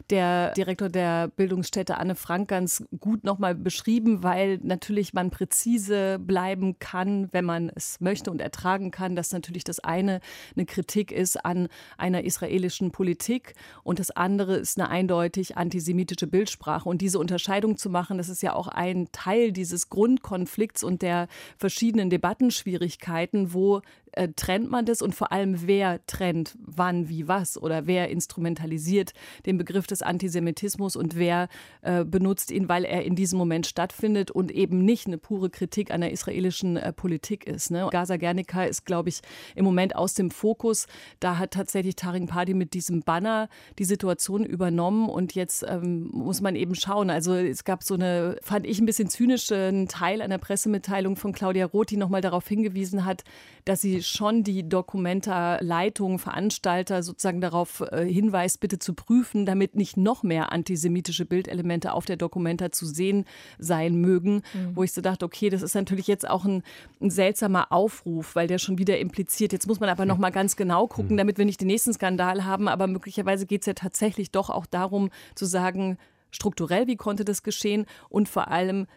der 0.09 0.51
Direktor 0.53 0.89
der 0.89 1.29
Bildungsstätte 1.29 1.97
Anne 1.97 2.15
Frank, 2.15 2.49
ganz 2.49 2.83
gut 2.99 3.23
nochmal 3.23 3.55
beschrieben, 3.55 4.21
weil 4.23 4.59
natürlich 4.63 5.13
man 5.13 5.29
präzise 5.29 6.19
bleiben 6.19 6.77
kann, 6.79 7.29
wenn 7.31 7.45
man 7.45 7.71
es 7.73 8.01
möchte 8.01 8.29
und 8.29 8.41
ertragen 8.41 8.91
kann, 8.91 9.15
dass 9.15 9.31
natürlich 9.31 9.63
das 9.63 9.79
eine 9.79 10.19
eine 10.55 10.65
Kritik 10.65 11.11
ist 11.11 11.43
an 11.45 11.67
einer 11.97 12.23
israelischen 12.23 12.91
Politik 12.91 13.53
und 13.83 13.99
das 13.99 14.11
andere 14.11 14.57
ist 14.57 14.79
eine 14.79 14.89
eindeutig 14.89 15.57
antisemitische 15.57 16.27
Bildsprache. 16.27 16.89
Und 16.89 17.01
diese 17.01 17.19
Unterscheidung 17.19 17.77
zu 17.77 17.89
machen, 17.89 18.17
das 18.17 18.29
ist 18.29 18.41
ja 18.41 18.53
auch 18.53 18.67
ein 18.67 19.09
Teil 19.11 19.51
dieses 19.51 19.89
Grund 19.89 20.06
Grundkonflikts 20.15 20.83
und 20.83 21.01
der 21.01 21.27
verschiedenen 21.57 22.09
Debattenschwierigkeiten, 22.09 23.53
wo 23.53 23.81
äh, 24.17 24.29
trennt 24.35 24.69
man 24.69 24.85
das 24.85 25.01
und 25.01 25.15
vor 25.15 25.31
allem 25.31 25.67
wer 25.67 26.05
trennt 26.07 26.57
wann, 26.59 27.09
wie, 27.09 27.27
was 27.27 27.61
oder 27.61 27.87
wer 27.87 28.09
instrumentalisiert 28.09 29.13
den 29.45 29.57
Begriff 29.57 29.87
des 29.87 30.01
Antisemitismus 30.01 30.95
und 30.95 31.15
wer 31.15 31.47
äh, 31.81 32.03
benutzt 32.03 32.51
ihn, 32.51 32.67
weil 32.67 32.83
er 32.83 33.03
in 33.03 33.15
diesem 33.15 33.37
Moment 33.37 33.67
stattfindet 33.67 34.31
und 34.31 34.51
eben 34.51 34.83
nicht 34.83 35.07
eine 35.07 35.17
pure 35.17 35.49
Kritik 35.49 35.91
an 35.91 36.01
der 36.01 36.11
israelischen 36.11 36.77
äh, 36.77 36.91
Politik 36.91 37.45
ist. 37.45 37.71
Ne? 37.71 37.87
Gaza 37.91 38.17
Gernica 38.17 38.63
ist, 38.63 38.85
glaube 38.85 39.09
ich, 39.09 39.21
im 39.55 39.65
Moment 39.65 39.95
aus 39.95 40.13
dem 40.13 40.31
Fokus. 40.31 40.87
Da 41.19 41.37
hat 41.37 41.51
tatsächlich 41.51 41.95
Taring 41.95 42.27
Padi 42.27 42.53
mit 42.53 42.73
diesem 42.73 43.01
Banner 43.01 43.49
die 43.79 43.85
Situation 43.85 44.45
übernommen 44.45 45.09
und 45.09 45.35
jetzt 45.35 45.63
ähm, 45.67 46.09
muss 46.11 46.41
man 46.41 46.55
eben 46.55 46.75
schauen. 46.75 47.09
Also 47.09 47.33
es 47.33 47.63
gab 47.63 47.83
so 47.83 47.93
eine, 47.93 48.37
fand 48.41 48.65
ich 48.65 48.79
ein 48.79 48.85
bisschen 48.85 49.09
zynischen 49.09 49.87
Teil 49.87 50.21
einer 50.21 50.37
Pressemitteilung 50.37 51.15
von 51.15 51.33
Claudia 51.33 51.65
Roth, 51.65 51.91
die 51.91 51.97
nochmal 51.97 52.21
darauf 52.21 52.47
hingewiesen 52.47 53.05
hat, 53.05 53.23
dass 53.65 53.81
sie 53.81 54.01
schon 54.07 54.43
die 54.43 54.67
Dokumenta-Leitung, 54.67 56.19
Veranstalter 56.19 57.03
sozusagen 57.03 57.41
darauf 57.41 57.81
äh, 57.91 58.05
hinweist, 58.05 58.59
bitte 58.59 58.79
zu 58.79 58.93
prüfen, 58.93 59.45
damit 59.45 59.75
nicht 59.75 59.97
noch 59.97 60.23
mehr 60.23 60.51
antisemitische 60.51 61.25
Bildelemente 61.25 61.93
auf 61.93 62.05
der 62.05 62.17
Dokumenta 62.17 62.71
zu 62.71 62.85
sehen 62.85 63.25
sein 63.59 63.95
mögen. 63.95 64.43
Mhm. 64.53 64.75
Wo 64.75 64.83
ich 64.83 64.93
so 64.93 65.01
dachte, 65.01 65.25
okay, 65.25 65.49
das 65.49 65.61
ist 65.61 65.75
natürlich 65.75 66.07
jetzt 66.07 66.27
auch 66.29 66.45
ein, 66.45 66.63
ein, 67.01 67.09
seltsamer 67.09 67.71
Aufruf, 67.71 68.35
weil 68.35 68.47
der 68.47 68.57
schon 68.57 68.77
wieder 68.77 68.99
impliziert. 68.99 69.53
Jetzt 69.53 69.67
muss 69.67 69.79
man 69.79 69.89
aber 69.89 70.05
noch 70.05 70.17
mal 70.17 70.31
ganz 70.31 70.55
genau 70.55 70.87
gucken, 70.87 71.13
mhm. 71.13 71.17
damit 71.17 71.37
wir 71.37 71.45
nicht 71.45 71.61
den 71.61 71.67
nächsten 71.67 71.93
Skandal 71.93 72.45
haben. 72.45 72.67
Aber 72.67 72.87
möglicherweise 72.87 73.45
geht 73.45 73.61
es 73.61 73.67
ja 73.67 73.73
tatsächlich 73.73 74.31
doch 74.31 74.49
auch 74.49 74.65
darum 74.65 75.09
zu 75.35 75.45
sagen, 75.45 75.97
strukturell, 76.31 76.87
wie 76.87 76.95
konnte 76.97 77.25
das 77.25 77.43
geschehen 77.43 77.85
und 78.09 78.29
vor 78.29 78.49
allem 78.49 78.87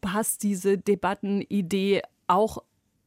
passt 0.00 0.42
diese 0.42 0.76
Debattenidee 0.76 2.02
auch 2.26 2.58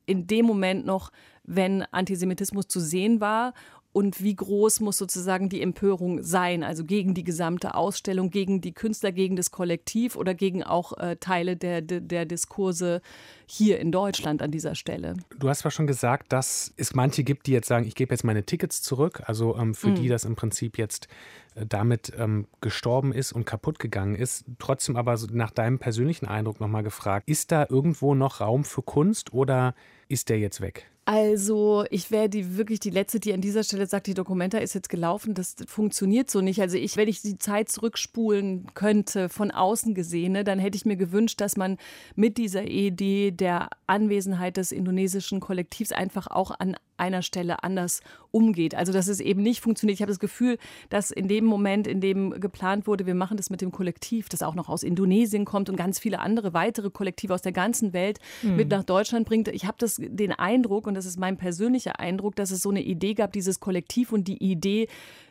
in 0.08 0.26
dem 0.26 0.46
Moment 0.46 0.86
noch, 0.86 1.12
wenn 1.44 1.84
Antisemitismus 1.92 2.68
zu 2.68 2.80
sehen 2.80 3.22
war 3.22 3.54
und 3.98 4.22
wie 4.22 4.36
groß 4.36 4.82
muss 4.82 5.00
sozusagen 5.00 5.50
die 5.50 5.60
Empörung 5.60 6.22
sein, 6.22 6.64
also 6.64 6.86
gegen 6.86 7.16
die 7.16 7.24
gesamte 7.24 7.74
Ausstellung, 7.74 8.30
gegen 8.30 8.62
die 8.62 8.72
Künstler, 8.72 9.12
gegen 9.12 9.36
das 9.36 9.50
Kollektiv 9.50 10.16
oder 10.16 10.36
gegen 10.36 10.62
auch 10.62 10.96
äh, 11.00 11.16
Teile 11.16 11.58
der, 11.58 11.82
der, 11.82 12.02
der, 12.02 12.28
Diskurse 12.28 13.02
hier 13.48 13.80
in 13.80 13.92
Deutschland 13.92 14.44
an 14.44 14.52
dieser 14.52 14.76
Stelle. 14.76 15.16
Du 15.40 15.50
hast 15.50 15.62
zwar 15.62 15.72
schon 15.72 15.88
gesagt, 15.88 16.32
dass 16.32 16.72
es 16.78 16.94
manche 16.94 17.24
gibt, 17.24 17.48
die 17.48 17.54
jetzt 17.54 17.68
sagen, 17.68 17.88
ich 17.88 17.96
gebe 17.96 18.14
jetzt 18.14 18.24
meine 18.24 18.44
Tickets 18.44 18.84
zurück, 18.84 19.24
also 19.26 19.58
ähm, 19.58 19.74
für 19.74 19.88
mhm. 19.88 19.96
die 19.96 20.10
das 20.10 20.26
im 20.26 20.36
Prinzip 20.36 20.78
jetzt 20.78 21.08
äh, 21.56 21.66
damit 21.66 22.14
ähm, 22.20 22.46
gestorben 22.62 23.12
ist 23.14 23.32
und 23.32 23.46
kaputt 23.46 23.80
gegangen 23.80 24.14
ist. 24.14 24.46
Trotzdem 24.60 24.96
aber 24.96 25.18
so 25.18 25.26
nach 25.32 25.50
deinem 25.50 25.80
persönlichen 25.80 26.28
Eindruck 26.28 26.60
nochmal 26.60 26.84
gefragt, 26.84 27.28
ist 27.28 27.52
da 27.52 27.66
irgendwo 27.68 28.14
noch 28.14 28.42
Raum 28.42 28.64
für 28.64 28.84
Kunst 28.84 29.34
oder 29.34 29.74
ist 30.08 30.30
der 30.30 30.38
jetzt 30.38 30.62
weg? 30.62 30.86
Also, 31.10 31.86
ich 31.90 32.12
wäre 32.12 32.28
die 32.28 32.58
wirklich 32.58 32.82
die 32.82 32.90
letzte, 32.90 33.22
die 33.22 33.32
an 33.32 33.40
dieser 33.40 33.64
Stelle 33.64 33.88
sagt, 33.88 34.08
die 34.08 34.14
Dokumenta 34.14 34.58
ist 34.58 34.74
jetzt 34.74 34.90
gelaufen. 34.90 35.34
Das 35.36 35.56
funktioniert 35.66 36.30
so 36.30 36.42
nicht. 36.42 36.60
Also, 36.60 36.76
ich, 36.76 36.98
wenn 36.98 37.08
ich 37.08 37.22
die 37.22 37.38
Zeit 37.38 37.70
zurückspulen 37.70 38.68
könnte, 38.74 39.30
von 39.30 39.50
außen 39.52 39.96
gesehene, 39.96 40.44
dann 40.44 40.60
hätte 40.60 40.76
ich 40.76 40.86
mir 40.86 40.98
gewünscht, 40.98 41.40
dass 41.40 41.56
man 41.56 41.78
mit 42.18 42.38
dieser 42.38 42.66
Idee 42.68 43.32
der 43.32 43.70
Anwesenheit 43.88 44.58
des 44.58 44.74
indonesischen 44.74 45.40
Kollektivs 45.40 45.94
einfach 45.94 46.28
auch 46.28 46.52
an 46.60 46.76
einer 46.98 47.22
Stelle 47.22 47.64
anders 47.64 48.02
umgeht. 48.32 48.76
Also 48.76 48.94
dass 48.94 49.08
es 49.08 49.20
eben 49.20 49.42
nicht 49.42 49.62
funktioniert. 49.62 49.98
Ich 49.98 50.02
habe 50.02 50.12
das 50.12 50.20
Gefühl, 50.20 50.58
dass 50.90 51.12
in 51.12 51.28
dem 51.28 51.46
Moment, 51.46 51.88
in 51.88 52.02
dem 52.02 52.40
geplant 52.40 52.88
wurde, 52.88 53.06
wir 53.06 53.16
machen 53.16 53.38
das 53.38 53.50
mit 53.50 53.62
dem 53.62 53.72
Kollektiv, 53.72 54.30
das 54.30 54.44
auch 54.44 54.56
noch 54.56 54.70
aus 54.70 54.84
Indonesien 54.84 55.46
kommt 55.46 55.70
und 55.70 55.76
ganz 55.76 56.00
viele 56.00 56.20
andere 56.20 56.54
weitere 56.54 56.90
Kollektive 56.90 57.34
aus 57.34 57.42
der 57.42 57.52
ganzen 57.52 57.94
Welt 57.94 58.20
mhm. 58.42 58.56
mit 58.56 58.70
nach 58.70 58.84
Deutschland 58.84 59.28
bringt. 59.28 59.48
Ich 59.50 59.66
habe 59.66 59.78
das 59.80 59.98
den 60.00 60.32
Eindruck, 60.32 60.88
und 60.88 60.94
das 60.94 61.06
ist 61.06 61.20
mein 61.20 61.38
persönlicher 61.38 62.00
Eindruck, 62.00 62.36
dass 62.36 62.52
es 62.52 62.62
so 62.62 62.70
eine 62.70 62.82
Idee 62.82 63.14
gab, 63.14 63.34
dieses 63.34 63.60
Kollektiv 63.60 64.12
und 64.12 64.28
die 64.28 64.44
Idee, 64.44 64.88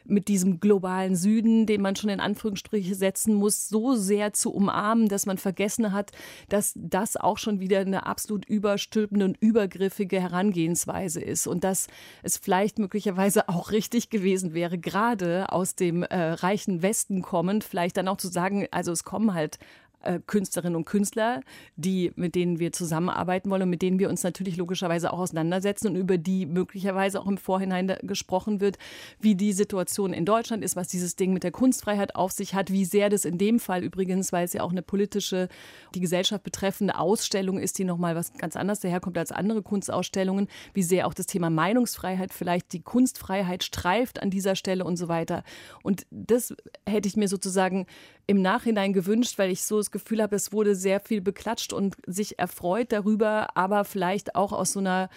mit 0.08 0.28
diesem 0.28 0.61
globalen 0.61 1.16
Süden, 1.16 1.66
den 1.66 1.82
man 1.82 1.96
schon 1.96 2.11
in 2.11 2.20
Anführungsstriche 2.20 2.94
setzen 2.94 3.35
muss, 3.35 3.68
so 3.68 3.94
sehr 3.94 4.32
zu 4.32 4.52
umarmen, 4.52 5.08
dass 5.08 5.26
man 5.26 5.38
vergessen 5.38 5.92
hat, 5.92 6.12
dass 6.49 6.73
das 6.76 7.16
auch 7.16 7.38
schon 7.38 7.61
wieder 7.61 7.80
eine 7.80 8.06
absolut 8.06 8.44
überstülpende 8.44 9.25
und 9.25 9.37
übergriffige 9.40 10.20
Herangehensweise 10.20 11.20
ist 11.20 11.46
und 11.46 11.55
dass 11.60 11.86
es 12.22 12.36
vielleicht 12.36 12.78
möglicherweise 12.78 13.48
auch 13.48 13.70
richtig 13.70 14.10
gewesen 14.10 14.54
wäre, 14.54 14.78
gerade 14.78 15.50
aus 15.50 15.75
dem 15.75 16.02
äh, 16.02 16.16
reichen 16.16 16.82
Westen 16.82 17.22
kommend, 17.22 17.64
vielleicht 17.64 17.96
dann 17.96 18.08
auch 18.08 18.16
zu 18.16 18.28
sagen, 18.28 18.66
also 18.70 18.92
es 18.92 19.04
kommen 19.04 19.34
halt 19.34 19.58
äh, 20.06 20.20
Künstlerinnen 20.26 20.76
und 20.76 20.84
Künstler, 20.84 21.40
die, 21.76 22.12
mit 22.16 22.34
denen 22.34 22.58
wir 22.58 22.72
zusammenarbeiten 22.72 23.50
wollen 23.50 23.62
und 23.62 23.70
mit 23.70 23.82
denen 23.82 23.98
wir 23.98 24.08
uns 24.08 24.22
natürlich 24.22 24.56
logischerweise 24.56 25.12
auch 25.12 25.18
auseinandersetzen 25.18 25.88
und 25.88 25.96
über 25.96 26.18
die 26.18 26.46
möglicherweise 26.46 27.20
auch 27.20 27.26
im 27.26 27.38
Vorhinein 27.38 27.96
gesprochen 28.02 28.60
wird, 28.60 28.78
wie 29.20 29.34
die 29.34 29.52
Situation 29.52 30.12
in 30.12 30.25
Deutschland 30.25 30.64
ist, 30.64 30.76
was 30.76 30.88
dieses 30.88 31.16
Ding 31.16 31.32
mit 31.32 31.42
der 31.42 31.50
Kunstfreiheit 31.50 32.14
auf 32.14 32.32
sich 32.32 32.54
hat, 32.54 32.70
wie 32.70 32.84
sehr 32.84 33.10
das 33.10 33.25
in 33.25 33.38
dem 33.38 33.58
Fall 33.58 33.82
übrigens, 33.82 34.32
weil 34.32 34.44
es 34.44 34.52
ja 34.52 34.62
auch 34.62 34.70
eine 34.70 34.82
politische, 34.82 35.48
die 35.94 36.00
Gesellschaft 36.00 36.44
betreffende 36.44 36.98
Ausstellung 36.98 37.58
ist, 37.58 37.78
die 37.78 37.84
nochmal 37.84 38.14
was 38.14 38.32
ganz 38.34 38.56
anderes 38.56 38.80
daherkommt 38.80 39.18
als 39.18 39.32
andere 39.32 39.62
Kunstausstellungen, 39.62 40.48
wie 40.75 40.82
sehr 40.82 41.06
auch 41.06 41.14
das 41.14 41.26
Thema 41.26 41.50
Meinungsfreiheit 41.50 42.32
vielleicht 42.32 42.72
die 42.72 42.82
Kunstfreiheit 42.82 43.64
streift 43.64 44.22
an 44.22 44.30
dieser 44.30 44.56
Stelle 44.56 44.84
und 44.84 44.96
so 44.96 45.08
weiter. 45.08 45.42
Und 45.82 46.06
das 46.10 46.54
hätte 46.88 47.08
ich 47.08 47.16
mir 47.16 47.28
sozusagen 47.28 47.86
im 48.26 48.42
Nachhinein 48.42 48.92
gewünscht, 48.92 49.38
weil 49.38 49.50
ich 49.50 49.62
so 49.62 49.78
das 49.78 49.90
Gefühl 49.90 50.21
habe, 50.21 50.35
es 50.35 50.52
wurde 50.52 50.75
sehr 50.75 51.00
viel 51.00 51.21
beklatscht 51.21 51.73
und 51.73 51.97
sich 52.06 52.38
erfreut 52.38 52.90
darüber, 52.90 53.56
aber 53.56 53.85
vielleicht 53.85 54.35
auch 54.35 54.52
aus 54.52 54.73
so 54.73 54.80
einer 54.80 55.09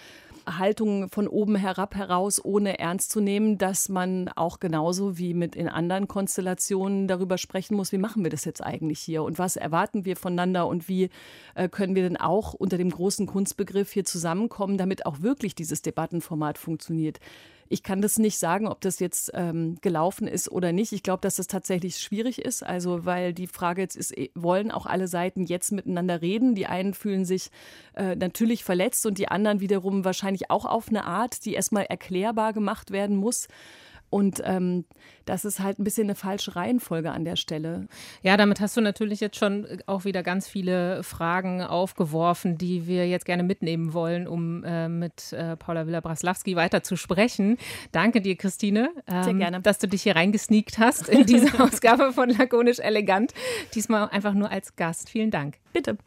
Haltung 0.45 1.09
von 1.09 1.27
oben 1.27 1.55
herab 1.55 1.95
heraus, 1.95 2.43
ohne 2.43 2.79
ernst 2.79 3.11
zu 3.11 3.19
nehmen, 3.19 3.57
dass 3.57 3.89
man 3.89 4.29
auch 4.29 4.59
genauso 4.59 5.17
wie 5.17 5.33
mit 5.33 5.55
in 5.55 5.67
anderen 5.67 6.07
Konstellationen 6.07 7.07
darüber 7.07 7.37
sprechen 7.37 7.75
muss, 7.75 7.91
wie 7.91 7.97
machen 7.97 8.23
wir 8.23 8.31
das 8.31 8.45
jetzt 8.45 8.63
eigentlich 8.63 8.99
hier 8.99 9.23
und 9.23 9.39
was 9.39 9.55
erwarten 9.55 10.05
wir 10.05 10.15
voneinander 10.15 10.67
und 10.67 10.87
wie 10.87 11.09
äh, 11.55 11.69
können 11.69 11.95
wir 11.95 12.03
denn 12.03 12.17
auch 12.17 12.53
unter 12.53 12.77
dem 12.77 12.89
großen 12.89 13.27
Kunstbegriff 13.27 13.91
hier 13.91 14.05
zusammenkommen, 14.05 14.77
damit 14.77 15.05
auch 15.05 15.21
wirklich 15.21 15.55
dieses 15.55 15.81
Debattenformat 15.81 16.57
funktioniert. 16.57 17.19
Ich 17.71 17.83
kann 17.83 18.01
das 18.01 18.17
nicht 18.17 18.39
sagen, 18.39 18.67
ob 18.67 18.81
das 18.81 18.99
jetzt 18.99 19.31
ähm, 19.35 19.77
gelaufen 19.81 20.27
ist 20.27 20.51
oder 20.51 20.71
nicht. 20.71 20.91
Ich 20.91 21.03
glaube, 21.03 21.21
dass 21.21 21.35
das 21.35 21.45
tatsächlich 21.45 21.97
schwierig 21.97 22.39
ist. 22.39 22.63
Also, 22.63 23.05
weil 23.05 23.31
die 23.31 23.45
Frage 23.45 23.81
jetzt 23.81 23.95
ist, 23.95 24.17
eh, 24.17 24.31
wollen 24.33 24.71
auch 24.71 24.87
alle 24.87 25.07
Seiten 25.07 25.45
jetzt 25.45 25.71
miteinander 25.71 26.21
reden? 26.21 26.55
Die 26.55 26.65
einen 26.65 26.95
fühlen 26.95 27.25
sich 27.25 27.51
äh, 27.93 28.15
natürlich 28.15 28.63
verletzt 28.63 29.05
und 29.05 29.19
die 29.19 29.27
anderen 29.27 29.59
wiederum 29.59 30.03
wahrscheinlich 30.03 30.49
auch 30.49 30.65
auf 30.65 30.89
eine 30.89 31.05
Art, 31.05 31.45
die 31.45 31.53
erstmal 31.53 31.85
erklärbar 31.85 32.53
gemacht 32.53 32.89
werden 32.89 33.15
muss. 33.15 33.47
Und 34.09 34.41
ähm, 34.43 34.85
das 35.25 35.45
ist 35.45 35.59
halt 35.59 35.79
ein 35.79 35.83
bisschen 35.83 36.07
eine 36.07 36.15
falsche 36.15 36.55
Reihenfolge 36.55 37.11
an 37.11 37.25
der 37.25 37.35
Stelle. 37.35 37.87
Ja, 38.23 38.37
damit 38.37 38.59
hast 38.59 38.75
du 38.75 38.81
natürlich 38.81 39.19
jetzt 39.19 39.37
schon 39.37 39.67
auch 39.85 40.05
wieder 40.05 40.23
ganz 40.23 40.47
viele 40.47 41.03
Fragen 41.03 41.61
aufgeworfen, 41.61 42.57
die 42.57 42.87
wir 42.87 43.07
jetzt 43.07 43.25
gerne 43.25 43.43
mitnehmen 43.43 43.93
wollen, 43.93 44.27
um 44.27 44.63
äh, 44.63 44.89
mit 44.89 45.33
äh, 45.33 45.55
Paula 45.55 45.85
Willer-Braslawski 45.85 46.55
weiter 46.55 46.81
zu 46.81 46.95
sprechen. 46.95 47.57
Danke 47.91 48.21
dir, 48.21 48.35
Christine, 48.35 48.89
ähm, 49.07 49.61
dass 49.61 49.77
du 49.77 49.87
dich 49.87 50.03
hier 50.03 50.15
reingesneakt 50.15 50.79
hast 50.79 51.07
in 51.09 51.25
diese 51.25 51.59
Ausgabe 51.63 52.11
von 52.11 52.29
Lakonisch 52.29 52.79
Elegant. 52.79 53.33
Diesmal 53.75 54.09
einfach 54.09 54.33
nur 54.33 54.49
als 54.51 54.75
Gast. 54.75 55.09
Vielen 55.09 55.31
Dank. 55.31 55.57
Bitte. 55.73 55.97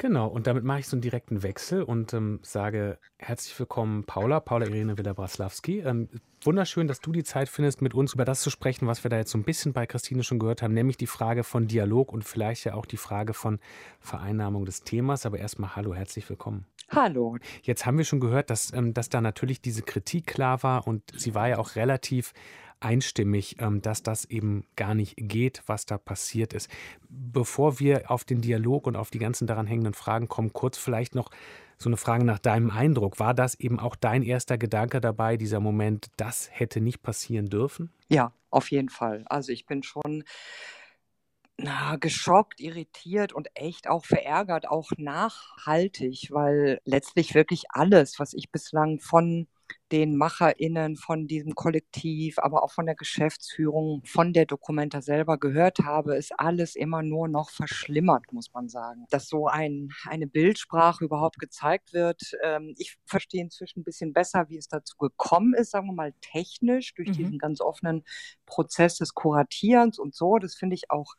Genau, 0.00 0.28
und 0.28 0.46
damit 0.46 0.62
mache 0.62 0.78
ich 0.78 0.86
so 0.86 0.94
einen 0.94 1.02
direkten 1.02 1.42
Wechsel 1.42 1.82
und 1.82 2.14
ähm, 2.14 2.38
sage 2.42 2.98
herzlich 3.16 3.58
willkommen, 3.58 4.04
Paula, 4.04 4.38
Paula 4.38 4.66
Irene 4.66 4.96
Willer-Braslawski. 4.96 5.80
Ähm, 5.80 6.08
wunderschön, 6.44 6.86
dass 6.86 7.00
du 7.00 7.10
die 7.10 7.24
Zeit 7.24 7.48
findest, 7.48 7.82
mit 7.82 7.94
uns 7.94 8.14
über 8.14 8.24
das 8.24 8.40
zu 8.40 8.48
sprechen, 8.48 8.86
was 8.86 9.02
wir 9.02 9.10
da 9.10 9.16
jetzt 9.16 9.32
so 9.32 9.38
ein 9.38 9.42
bisschen 9.42 9.72
bei 9.72 9.86
Christine 9.86 10.22
schon 10.22 10.38
gehört 10.38 10.62
haben, 10.62 10.72
nämlich 10.72 10.98
die 10.98 11.08
Frage 11.08 11.42
von 11.42 11.66
Dialog 11.66 12.12
und 12.12 12.22
vielleicht 12.22 12.64
ja 12.64 12.74
auch 12.74 12.86
die 12.86 12.96
Frage 12.96 13.34
von 13.34 13.58
Vereinnahmung 13.98 14.64
des 14.64 14.84
Themas. 14.84 15.26
Aber 15.26 15.38
erstmal 15.38 15.74
hallo, 15.74 15.92
herzlich 15.94 16.30
willkommen. 16.30 16.64
Hallo. 16.90 17.36
Jetzt 17.62 17.84
haben 17.84 17.98
wir 17.98 18.04
schon 18.04 18.20
gehört, 18.20 18.50
dass, 18.50 18.72
ähm, 18.72 18.94
dass 18.94 19.08
da 19.08 19.20
natürlich 19.20 19.60
diese 19.60 19.82
Kritik 19.82 20.28
klar 20.28 20.62
war 20.62 20.86
und 20.86 21.02
sie 21.16 21.34
war 21.34 21.48
ja 21.48 21.58
auch 21.58 21.74
relativ 21.74 22.34
einstimmig, 22.80 23.56
ähm, 23.60 23.82
dass 23.82 24.02
das 24.02 24.24
eben 24.26 24.64
gar 24.76 24.94
nicht 24.94 25.14
geht, 25.16 25.62
was 25.66 25.86
da 25.86 25.98
passiert 25.98 26.52
ist. 26.52 26.70
Bevor 27.08 27.80
wir 27.80 28.10
auf 28.10 28.24
den 28.24 28.40
Dialog 28.40 28.86
und 28.86 28.96
auf 28.96 29.10
die 29.10 29.18
ganzen 29.18 29.46
daran 29.46 29.66
hängenden 29.66 29.94
Fragen 29.94 30.28
kommen, 30.28 30.52
kurz 30.52 30.78
vielleicht 30.78 31.14
noch 31.14 31.30
so 31.78 31.88
eine 31.88 31.96
Frage 31.96 32.24
nach 32.24 32.38
deinem 32.38 32.70
Eindruck. 32.70 33.20
War 33.20 33.34
das 33.34 33.54
eben 33.54 33.78
auch 33.78 33.96
dein 33.96 34.22
erster 34.22 34.58
Gedanke 34.58 35.00
dabei, 35.00 35.36
dieser 35.36 35.60
Moment, 35.60 36.06
das 36.16 36.48
hätte 36.52 36.80
nicht 36.80 37.02
passieren 37.02 37.46
dürfen? 37.46 37.92
Ja, 38.08 38.32
auf 38.50 38.70
jeden 38.70 38.88
Fall. 38.88 39.24
Also 39.28 39.52
ich 39.52 39.66
bin 39.66 39.82
schon 39.82 40.24
na, 41.56 41.96
geschockt, 41.96 42.60
irritiert 42.60 43.32
und 43.32 43.48
echt 43.54 43.88
auch 43.88 44.04
verärgert, 44.04 44.68
auch 44.68 44.90
nachhaltig, 44.96 46.28
weil 46.30 46.80
letztlich 46.84 47.34
wirklich 47.34 47.64
alles, 47.70 48.18
was 48.20 48.32
ich 48.32 48.50
bislang 48.50 49.00
von 49.00 49.48
den 49.90 50.16
MacherInnen 50.16 50.96
von 50.96 51.26
diesem 51.26 51.54
Kollektiv, 51.54 52.38
aber 52.38 52.62
auch 52.62 52.72
von 52.72 52.86
der 52.86 52.94
Geschäftsführung, 52.94 54.02
von 54.04 54.32
der 54.32 54.46
Dokumenta 54.46 55.00
selber 55.00 55.38
gehört 55.38 55.78
habe, 55.80 56.16
ist 56.16 56.38
alles 56.38 56.76
immer 56.76 57.02
nur 57.02 57.28
noch 57.28 57.50
verschlimmert, 57.50 58.32
muss 58.32 58.52
man 58.52 58.68
sagen. 58.68 59.06
Dass 59.10 59.28
so 59.28 59.46
ein, 59.46 59.90
eine 60.06 60.26
Bildsprache 60.26 61.04
überhaupt 61.04 61.38
gezeigt 61.38 61.92
wird. 61.92 62.22
Ähm, 62.42 62.74
ich 62.76 62.96
verstehe 63.06 63.42
inzwischen 63.42 63.80
ein 63.80 63.84
bisschen 63.84 64.12
besser, 64.12 64.48
wie 64.48 64.58
es 64.58 64.68
dazu 64.68 64.96
gekommen 64.98 65.54
ist, 65.54 65.70
sagen 65.70 65.86
wir 65.86 65.94
mal 65.94 66.12
technisch, 66.20 66.94
durch 66.94 67.08
mhm. 67.10 67.14
diesen 67.14 67.38
ganz 67.38 67.60
offenen 67.60 68.04
Prozess 68.46 68.98
des 68.98 69.14
Kuratierens 69.14 69.98
und 69.98 70.14
so. 70.14 70.38
Das 70.38 70.54
finde 70.54 70.74
ich 70.74 70.90
auch 70.90 71.14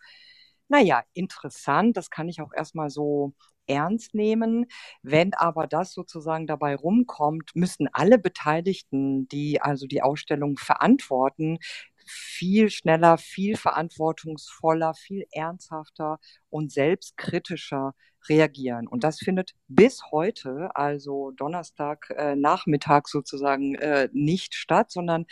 naja, 0.69 1.03
interessant, 1.13 1.97
das 1.97 2.11
kann 2.11 2.29
ich 2.29 2.41
auch 2.41 2.53
erstmal 2.53 2.91
so 2.91 3.33
ernst 3.69 4.13
nehmen. 4.13 4.65
Wenn 5.03 5.33
aber 5.33 5.67
das 5.67 5.93
sozusagen 5.93 6.47
dabei 6.47 6.75
rumkommt, 6.75 7.51
müssen 7.55 7.87
alle 7.93 8.17
Beteiligten, 8.17 9.27
die 9.29 9.61
also 9.61 9.87
die 9.87 10.01
Ausstellung 10.01 10.57
verantworten, 10.57 11.59
viel 12.05 12.69
schneller, 12.69 13.17
viel 13.17 13.55
verantwortungsvoller, 13.55 14.93
viel 14.95 15.25
ernsthafter 15.31 16.19
und 16.49 16.71
selbstkritischer 16.71 17.93
reagieren. 18.27 18.87
Und 18.87 19.03
das 19.03 19.19
findet 19.19 19.53
bis 19.67 20.01
heute, 20.11 20.69
also 20.75 21.31
Donnerstag 21.31 22.09
äh, 22.09 22.35
Nachmittag 22.35 23.07
sozusagen, 23.07 23.75
äh, 23.75 24.09
nicht 24.11 24.55
statt, 24.55 24.91
sondern 24.91 25.25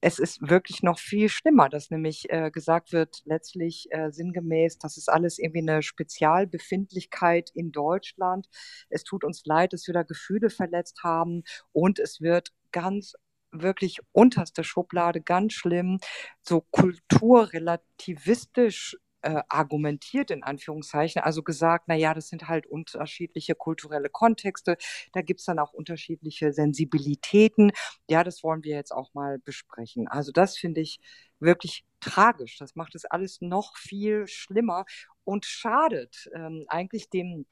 es 0.00 0.18
ist 0.18 0.48
wirklich 0.48 0.82
noch 0.82 0.98
viel 0.98 1.28
schlimmer, 1.28 1.68
dass 1.68 1.90
nämlich 1.90 2.30
äh, 2.30 2.50
gesagt 2.50 2.92
wird, 2.92 3.20
letztlich 3.24 3.88
äh, 3.90 4.10
sinngemäß, 4.10 4.78
das 4.78 4.96
ist 4.96 5.10
alles 5.10 5.38
irgendwie 5.38 5.60
eine 5.60 5.82
Spezialbefindlichkeit 5.82 7.50
in 7.54 7.70
Deutschland. 7.70 8.48
Es 8.88 9.04
tut 9.04 9.24
uns 9.24 9.44
leid, 9.44 9.74
dass 9.74 9.86
wir 9.86 9.94
da 9.94 10.02
Gefühle 10.02 10.50
verletzt 10.50 11.00
haben 11.04 11.42
und 11.72 11.98
es 11.98 12.20
wird 12.20 12.52
ganz 12.72 13.14
wirklich 13.52 13.98
unterste 14.12 14.62
Schublade, 14.64 15.20
ganz 15.20 15.52
schlimm, 15.54 15.98
so 16.40 16.62
kulturrelativistisch 16.70 18.96
äh, 19.22 19.42
argumentiert, 19.48 20.30
in 20.30 20.42
Anführungszeichen, 20.42 21.22
also 21.22 21.42
gesagt, 21.42 21.84
na 21.88 21.94
ja, 21.94 22.14
das 22.14 22.28
sind 22.28 22.48
halt 22.48 22.66
unterschiedliche 22.66 23.54
kulturelle 23.54 24.08
Kontexte, 24.10 24.76
da 25.12 25.22
gibt 25.22 25.40
es 25.40 25.46
dann 25.46 25.58
auch 25.58 25.72
unterschiedliche 25.72 26.52
Sensibilitäten. 26.52 27.72
Ja, 28.08 28.24
das 28.24 28.42
wollen 28.42 28.64
wir 28.64 28.76
jetzt 28.76 28.92
auch 28.92 29.12
mal 29.14 29.38
besprechen. 29.38 30.08
Also 30.08 30.32
das 30.32 30.56
finde 30.56 30.80
ich 30.80 31.00
wirklich 31.38 31.84
tragisch. 32.00 32.58
Das 32.58 32.74
macht 32.76 32.94
es 32.94 33.04
alles 33.04 33.40
noch 33.40 33.76
viel 33.76 34.26
schlimmer 34.26 34.84
und 35.24 35.44
schadet 35.46 36.28
ähm, 36.34 36.64
eigentlich 36.68 37.10
dem 37.10 37.46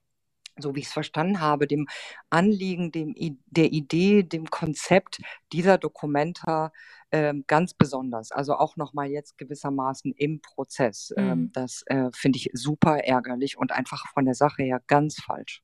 so 0.58 0.74
wie 0.74 0.80
ich 0.80 0.86
es 0.86 0.92
verstanden 0.92 1.40
habe, 1.40 1.66
dem 1.66 1.86
Anliegen, 2.30 2.92
dem, 2.92 3.14
der 3.46 3.72
Idee, 3.72 4.22
dem 4.22 4.46
Konzept 4.50 5.20
dieser 5.52 5.78
Dokumenta 5.78 6.72
ähm, 7.10 7.44
ganz 7.46 7.74
besonders. 7.74 8.32
Also 8.32 8.54
auch 8.54 8.76
nochmal 8.76 9.08
jetzt 9.08 9.38
gewissermaßen 9.38 10.12
im 10.12 10.40
Prozess. 10.40 11.12
Ähm, 11.16 11.38
mhm. 11.38 11.52
das 11.52 11.82
äh, 11.86 12.10
finde 12.14 12.38
ich 12.38 12.50
super 12.52 12.98
ärgerlich 12.98 13.56
und 13.56 13.72
einfach 13.72 14.04
von 14.12 14.24
der 14.24 14.34
Sache 14.34 14.62
her 14.62 14.80
ganz 14.86 15.16
falsch. 15.22 15.62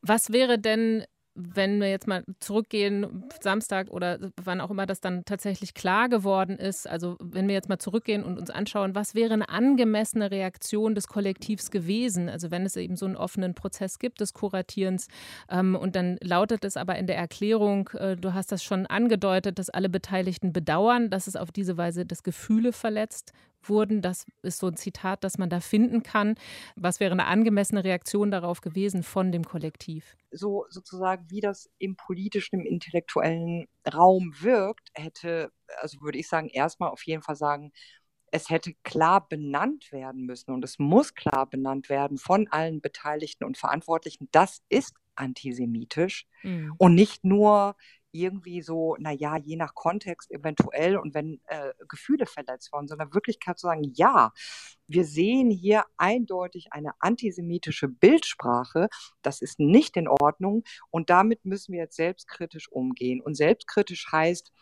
Was 0.00 0.32
wäre 0.32 0.58
denn 0.58 1.04
wenn 1.40 1.80
wir 1.80 1.88
jetzt 1.88 2.08
mal 2.08 2.24
zurückgehen, 2.40 3.24
Samstag 3.40 3.90
oder 3.90 4.18
wann 4.42 4.60
auch 4.60 4.70
immer 4.70 4.86
das 4.86 5.00
dann 5.00 5.24
tatsächlich 5.24 5.72
klar 5.72 6.08
geworden 6.08 6.56
ist, 6.56 6.88
also 6.88 7.16
wenn 7.20 7.46
wir 7.46 7.54
jetzt 7.54 7.68
mal 7.68 7.78
zurückgehen 7.78 8.24
und 8.24 8.38
uns 8.38 8.50
anschauen, 8.50 8.96
was 8.96 9.14
wäre 9.14 9.34
eine 9.34 9.48
angemessene 9.48 10.32
Reaktion 10.32 10.96
des 10.96 11.06
Kollektivs 11.06 11.70
gewesen? 11.70 12.28
Also 12.28 12.50
wenn 12.50 12.66
es 12.66 12.74
eben 12.76 12.96
so 12.96 13.06
einen 13.06 13.16
offenen 13.16 13.54
Prozess 13.54 14.00
gibt 14.00 14.20
des 14.20 14.34
Kuratierens 14.34 15.06
ähm, 15.48 15.76
und 15.76 15.94
dann 15.94 16.18
lautet 16.22 16.64
es 16.64 16.76
aber 16.76 16.96
in 16.96 17.06
der 17.06 17.16
Erklärung, 17.16 17.88
äh, 17.94 18.16
du 18.16 18.34
hast 18.34 18.50
das 18.50 18.64
schon 18.64 18.86
angedeutet, 18.86 19.60
dass 19.60 19.70
alle 19.70 19.88
Beteiligten 19.88 20.52
bedauern, 20.52 21.08
dass 21.08 21.28
es 21.28 21.36
auf 21.36 21.52
diese 21.52 21.76
Weise 21.76 22.04
das 22.04 22.24
Gefühle 22.24 22.72
verletzt 22.72 23.32
wurden. 23.62 24.02
Das 24.02 24.26
ist 24.42 24.58
so 24.58 24.68
ein 24.68 24.76
Zitat, 24.76 25.24
das 25.24 25.38
man 25.38 25.50
da 25.50 25.60
finden 25.60 26.02
kann. 26.02 26.34
Was 26.76 27.00
wäre 27.00 27.12
eine 27.12 27.26
angemessene 27.26 27.84
Reaktion 27.84 28.30
darauf 28.30 28.60
gewesen 28.60 29.02
von 29.02 29.32
dem 29.32 29.44
Kollektiv? 29.44 30.16
So 30.30 30.66
sozusagen, 30.68 31.30
wie 31.30 31.40
das 31.40 31.70
im 31.78 31.96
politischen, 31.96 32.60
im 32.60 32.66
intellektuellen 32.66 33.66
Raum 33.92 34.32
wirkt, 34.40 34.90
hätte, 34.94 35.50
also 35.80 36.00
würde 36.00 36.18
ich 36.18 36.28
sagen, 36.28 36.48
erstmal 36.48 36.90
auf 36.90 37.02
jeden 37.04 37.22
Fall 37.22 37.36
sagen, 37.36 37.72
es 38.30 38.50
hätte 38.50 38.74
klar 38.82 39.26
benannt 39.26 39.90
werden 39.90 40.26
müssen 40.26 40.52
und 40.52 40.64
es 40.64 40.78
muss 40.78 41.14
klar 41.14 41.48
benannt 41.48 41.88
werden 41.88 42.18
von 42.18 42.46
allen 42.48 42.80
Beteiligten 42.80 43.44
und 43.44 43.56
Verantwortlichen, 43.56 44.28
das 44.32 44.62
ist 44.68 44.94
antisemitisch 45.14 46.26
mhm. 46.42 46.74
und 46.78 46.94
nicht 46.94 47.24
nur 47.24 47.74
irgendwie 48.20 48.62
so, 48.62 48.96
naja, 48.98 49.36
je 49.36 49.56
nach 49.56 49.74
Kontext 49.74 50.30
eventuell 50.30 50.96
und 50.96 51.14
wenn 51.14 51.40
äh, 51.46 51.72
Gefühle 51.88 52.26
verletzt 52.26 52.72
worden, 52.72 52.88
sondern 52.88 53.14
Wirklichkeit 53.14 53.58
zu 53.58 53.66
sagen, 53.66 53.92
ja, 53.94 54.32
wir 54.86 55.04
sehen 55.04 55.50
hier 55.50 55.84
eindeutig 55.96 56.72
eine 56.72 56.92
antisemitische 57.00 57.88
Bildsprache, 57.88 58.88
das 59.22 59.40
ist 59.40 59.58
nicht 59.60 59.96
in 59.96 60.08
Ordnung 60.08 60.64
und 60.90 61.10
damit 61.10 61.44
müssen 61.44 61.72
wir 61.72 61.80
jetzt 61.80 61.96
selbstkritisch 61.96 62.70
umgehen. 62.70 63.20
Und 63.20 63.34
selbstkritisch 63.34 64.10
heißt, 64.10 64.52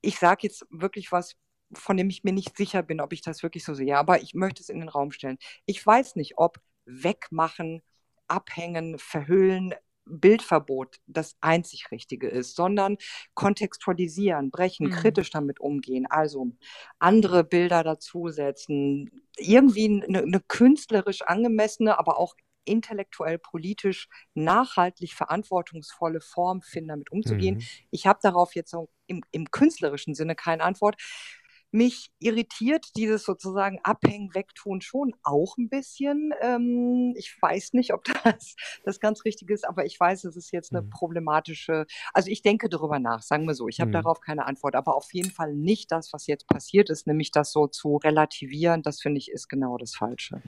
ich 0.00 0.18
sage 0.18 0.40
jetzt 0.42 0.66
wirklich 0.70 1.12
was, 1.12 1.34
von 1.74 1.96
dem 1.96 2.10
ich 2.10 2.24
mir 2.24 2.32
nicht 2.32 2.56
sicher 2.56 2.82
bin, 2.82 3.00
ob 3.00 3.12
ich 3.12 3.22
das 3.22 3.42
wirklich 3.42 3.64
so 3.64 3.74
sehe, 3.74 3.96
aber 3.98 4.22
ich 4.22 4.34
möchte 4.34 4.62
es 4.62 4.68
in 4.68 4.80
den 4.80 4.88
Raum 4.88 5.12
stellen. 5.12 5.38
Ich 5.66 5.84
weiß 5.84 6.16
nicht, 6.16 6.34
ob 6.36 6.58
wegmachen, 6.84 7.82
abhängen, 8.28 8.98
verhüllen, 8.98 9.74
Bildverbot 10.04 10.98
das 11.06 11.36
einzig 11.40 11.90
Richtige 11.90 12.28
ist, 12.28 12.56
sondern 12.56 12.96
kontextualisieren, 13.34 14.50
brechen, 14.50 14.88
mhm. 14.88 14.92
kritisch 14.92 15.30
damit 15.30 15.60
umgehen, 15.60 16.06
also 16.08 16.52
andere 16.98 17.44
Bilder 17.44 17.84
dazusetzen, 17.84 19.10
irgendwie 19.36 20.02
eine, 20.06 20.22
eine 20.22 20.40
künstlerisch 20.40 21.22
angemessene, 21.22 21.98
aber 21.98 22.18
auch 22.18 22.34
intellektuell, 22.64 23.38
politisch 23.38 24.08
nachhaltig 24.34 25.14
verantwortungsvolle 25.14 26.20
Form 26.20 26.62
finden, 26.62 26.88
damit 26.88 27.10
umzugehen. 27.10 27.56
Mhm. 27.56 27.62
Ich 27.90 28.06
habe 28.06 28.20
darauf 28.22 28.54
jetzt 28.54 28.70
so 28.70 28.88
im, 29.06 29.22
im 29.30 29.50
künstlerischen 29.50 30.14
Sinne 30.14 30.34
keine 30.34 30.62
Antwort 30.62 30.96
mich 31.72 32.10
irritiert 32.18 32.86
dieses 32.96 33.24
sozusagen 33.24 33.80
Abhängen, 33.82 34.34
Wegtun 34.34 34.80
schon 34.80 35.14
auch 35.22 35.56
ein 35.56 35.68
bisschen. 35.68 36.32
Ähm, 36.40 37.14
ich 37.16 37.34
weiß 37.40 37.72
nicht, 37.72 37.92
ob 37.92 38.04
das 38.24 38.54
das 38.84 39.00
ganz 39.00 39.24
richtig 39.24 39.50
ist, 39.50 39.66
aber 39.66 39.84
ich 39.84 39.98
weiß, 39.98 40.24
es 40.24 40.36
ist 40.36 40.52
jetzt 40.52 40.72
eine 40.72 40.82
mhm. 40.82 40.90
problematische, 40.90 41.86
also 42.12 42.30
ich 42.30 42.42
denke 42.42 42.68
darüber 42.68 42.98
nach, 42.98 43.22
sagen 43.22 43.46
wir 43.46 43.54
so. 43.54 43.68
Ich 43.68 43.80
habe 43.80 43.88
mhm. 43.88 43.94
darauf 43.94 44.20
keine 44.20 44.46
Antwort, 44.46 44.74
aber 44.74 44.94
auf 44.94 45.12
jeden 45.12 45.30
Fall 45.30 45.54
nicht 45.54 45.90
das, 45.90 46.12
was 46.12 46.26
jetzt 46.26 46.46
passiert 46.46 46.90
ist, 46.90 47.06
nämlich 47.06 47.30
das 47.30 47.52
so 47.52 47.66
zu 47.66 47.96
relativieren, 47.96 48.82
das 48.82 49.00
finde 49.00 49.18
ich 49.18 49.30
ist 49.30 49.48
genau 49.48 49.78
das 49.78 49.94
Falsche. 49.94 50.42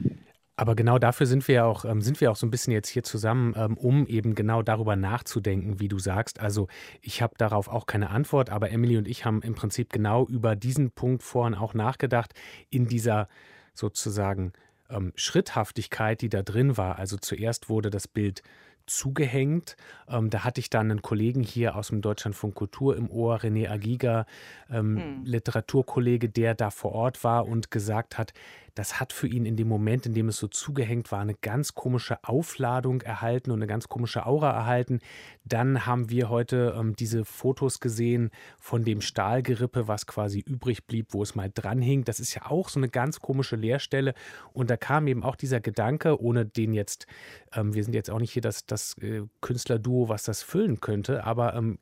Aber 0.57 0.77
genau 0.77 0.99
dafür 0.99 1.27
sind 1.27 1.49
wir 1.49 1.67
auch, 1.67 1.85
ähm, 1.85 2.01
sind 2.01 2.21
wir 2.21 2.31
auch 2.31 2.37
so 2.37 2.47
ein 2.47 2.51
bisschen 2.51 2.73
jetzt 2.73 2.89
hier 2.89 3.03
zusammen, 3.03 3.55
ähm, 3.57 3.77
um 3.77 4.07
eben 4.07 4.35
genau 4.35 4.63
darüber 4.63 4.95
nachzudenken, 4.95 5.81
wie 5.81 5.89
du 5.89 5.99
sagst. 5.99 6.41
Also 6.41 6.69
ich 7.01 7.23
habe 7.23 7.35
darauf 7.39 7.69
auch 7.69 7.87
keine 7.87 8.11
Antwort, 8.11 8.51
aber 8.51 8.71
Emily 8.71 8.97
und 8.97 9.09
ich 9.09 9.25
haben 9.25 9.43
im 9.43 9.55
Prinzip 9.55 9.93
genau 9.93 10.27
über 10.27 10.55
diesen 10.55 10.93
Punkt 10.93 11.23
vorhin 11.23 11.55
auch 11.55 11.75
nachgedacht, 11.75 12.35
in 12.71 12.87
dieser 12.87 13.29
sozusagen 13.75 14.53
ähm, 14.91 15.13
Schritthaftigkeit, 15.17 16.21
die 16.21 16.29
da 16.29 16.43
drin 16.43 16.77
war. 16.77 16.99
Also 16.99 17.17
zuerst 17.17 17.69
wurde 17.69 17.91
das 17.91 18.07
Bild 18.07 18.43
zugehängt. 18.87 19.77
Ähm, 20.09 20.31
da 20.31 20.45
hatte 20.45 20.61
ich 20.61 20.71
dann 20.71 20.91
einen 20.91 21.03
Kollegen 21.03 21.43
hier 21.43 21.75
aus 21.77 21.89
dem 21.89 22.01
Deutschlandfunk 22.01 22.55
Kultur 22.55 22.97
im 22.97 23.11
Ohr, 23.11 23.39
René 23.39 23.71
Agiga, 23.71 24.27
ähm, 24.71 24.97
hm. 24.99 25.25
Literaturkollege, 25.25 26.29
der 26.29 26.55
da 26.55 26.71
vor 26.71 26.93
Ort 26.93 27.25
war 27.25 27.47
und 27.47 27.71
gesagt 27.71 28.19
hat, 28.19 28.33
das 28.75 28.99
hat 29.01 29.13
für 29.13 29.29
ihn 29.29 29.47
in 29.47 29.57
dem 29.57 29.69
Moment, 29.69 30.07
in 30.07 30.15
dem 30.15 30.29
es 30.29 30.39
so 30.39 30.49
zugehängt 30.49 31.13
war, 31.13 31.21
eine 31.21 31.35
ganz 31.35 31.75
komische 31.75 32.23
Aufladung 32.25 33.03
erhalten 33.03 33.51
und 33.51 33.59
eine 33.59 33.67
ganz 33.67 33.89
komische 33.89 34.27
Aura 34.27 34.51
erhalten. 34.51 35.01
Dann 35.45 35.87
haben 35.87 36.11
wir 36.11 36.29
heute 36.29 36.75
ähm, 36.77 36.97
diese 36.97 37.25
Fotos 37.25 37.81
gesehen 37.81 38.31
von 38.59 38.85
dem 38.85 39.01
Stahlgerippe, 39.01 39.87
was 39.87 40.07
quasi 40.07 40.41
übrig 40.41 40.87
blieb, 40.87 41.09
wo 41.11 41.23
es 41.23 41.35
mal 41.35 41.51
dran 41.53 41.81
hing. 41.81 42.05
Das 42.05 42.19
ist 42.19 42.35
ja 42.35 42.47
auch 42.47 42.69
so 42.69 42.81
eine 42.81 42.89
ganz 42.89 43.21
komische 43.21 43.57
Leerstelle. 43.57 44.15
Und 44.53 44.71
da 44.71 44.77
kam 44.77 45.07
eben 45.07 45.23
auch 45.23 45.37
dieser 45.37 45.61
Gedanke, 45.61 46.21
ohne 46.21 46.45
den 46.45 46.73
jetzt, 46.73 47.07
ähm, 47.55 47.75
wir 47.75 47.85
sind 47.85 47.95
jetzt 47.95 48.11
auch 48.11 48.19
nicht 48.19 48.33
hier 48.33 48.43
das, 48.43 48.67
das 48.67 48.99
äh, 48.99 49.23
Künstlerduo, 49.41 50.09
was 50.09 50.25
das 50.25 50.43
füllen 50.43 50.81
könnte, 50.81 51.25
aber 51.25 51.55
ähm, 51.55 51.79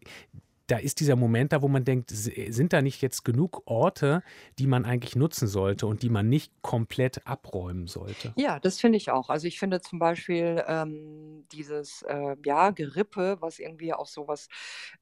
da 0.66 0.76
ist 0.76 1.00
dieser 1.00 1.16
Moment 1.16 1.52
da, 1.52 1.62
wo 1.62 1.68
man 1.68 1.84
denkt, 1.84 2.10
sind 2.10 2.72
da 2.72 2.82
nicht 2.82 3.02
jetzt 3.02 3.24
genug 3.24 3.62
Orte, 3.66 4.22
die 4.58 4.66
man 4.66 4.84
eigentlich 4.84 5.16
nutzen 5.16 5.48
sollte 5.48 5.86
und 5.86 6.02
die 6.02 6.10
man 6.10 6.28
nicht 6.28 6.52
komplett 6.62 7.26
abräumen 7.26 7.86
sollte? 7.86 8.32
Ja, 8.36 8.60
das 8.60 8.80
finde 8.80 8.96
ich 8.96 9.10
auch. 9.10 9.28
Also 9.28 9.46
ich 9.46 9.58
finde 9.58 9.80
zum 9.80 9.98
Beispiel 9.98 10.62
ähm, 10.66 11.44
dieses 11.52 12.02
äh, 12.02 12.36
ja, 12.44 12.70
Gerippe, 12.70 13.36
was 13.40 13.58
irgendwie 13.58 13.92
auch 13.92 14.06
sowas 14.06 14.48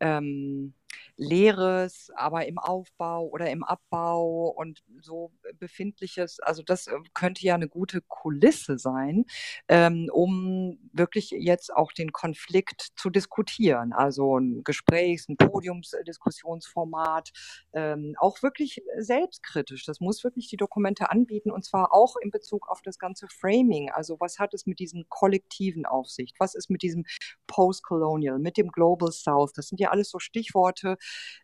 ähm, 0.01 0.75
Leeres, 1.17 2.11
aber 2.17 2.47
im 2.47 2.59
Aufbau 2.59 3.27
oder 3.29 3.51
im 3.51 3.63
Abbau 3.63 4.49
und 4.57 4.83
so 5.03 5.33
befindliches. 5.59 6.41
Also 6.41 6.63
das 6.63 6.87
äh, 6.87 6.97
könnte 7.15 7.45
ja 7.45 7.55
eine 7.55 7.69
gute 7.69 8.01
Kulisse 8.01 8.79
sein, 8.79 9.27
ähm, 9.69 10.09
um 10.13 10.79
wirklich 10.93 11.31
jetzt 11.31 11.75
auch 11.75 11.93
den 11.93 12.13
Konflikt 12.13 12.89
zu 12.97 13.11
diskutieren. 13.11 13.93
Also 13.93 14.39
ein 14.39 14.63
Gesprächs-, 14.65 15.29
ein 15.29 15.37
Podiumsdiskussionsformat, 15.37 17.31
ähm, 17.75 18.15
auch 18.19 18.43
wirklich 18.43 18.83
selbstkritisch. 18.97 19.85
Das 19.85 20.01
muss 20.01 20.25
wirklich 20.25 20.49
die 20.49 20.57
Dokumente 20.57 21.11
anbieten 21.11 21.51
und 21.51 21.65
zwar 21.65 21.93
auch 21.93 22.17
in 22.17 22.31
Bezug 22.31 22.69
auf 22.69 22.81
das 22.83 22.99
ganze 22.99 23.29
Framing. 23.29 23.91
Also 23.91 24.17
was 24.21 24.39
hat 24.39 24.55
es 24.55 24.67
mit 24.67 24.79
diesem 24.79 25.05
kollektiven 25.09 25.85
Aufsicht? 25.85 26.37
Was 26.39 26.55
ist 26.55 26.71
mit 26.71 26.83
diesem 26.83 27.05
Post-Colonial, 27.47 28.39
mit 28.39 28.57
dem 28.57 28.69
Global 28.69 29.13
South? 29.13 29.53
Das 29.53 29.69
sind 29.69 29.81
ja 29.81 29.91
alles 29.91 30.11
so 30.11 30.19
Stichworte, 30.19 30.80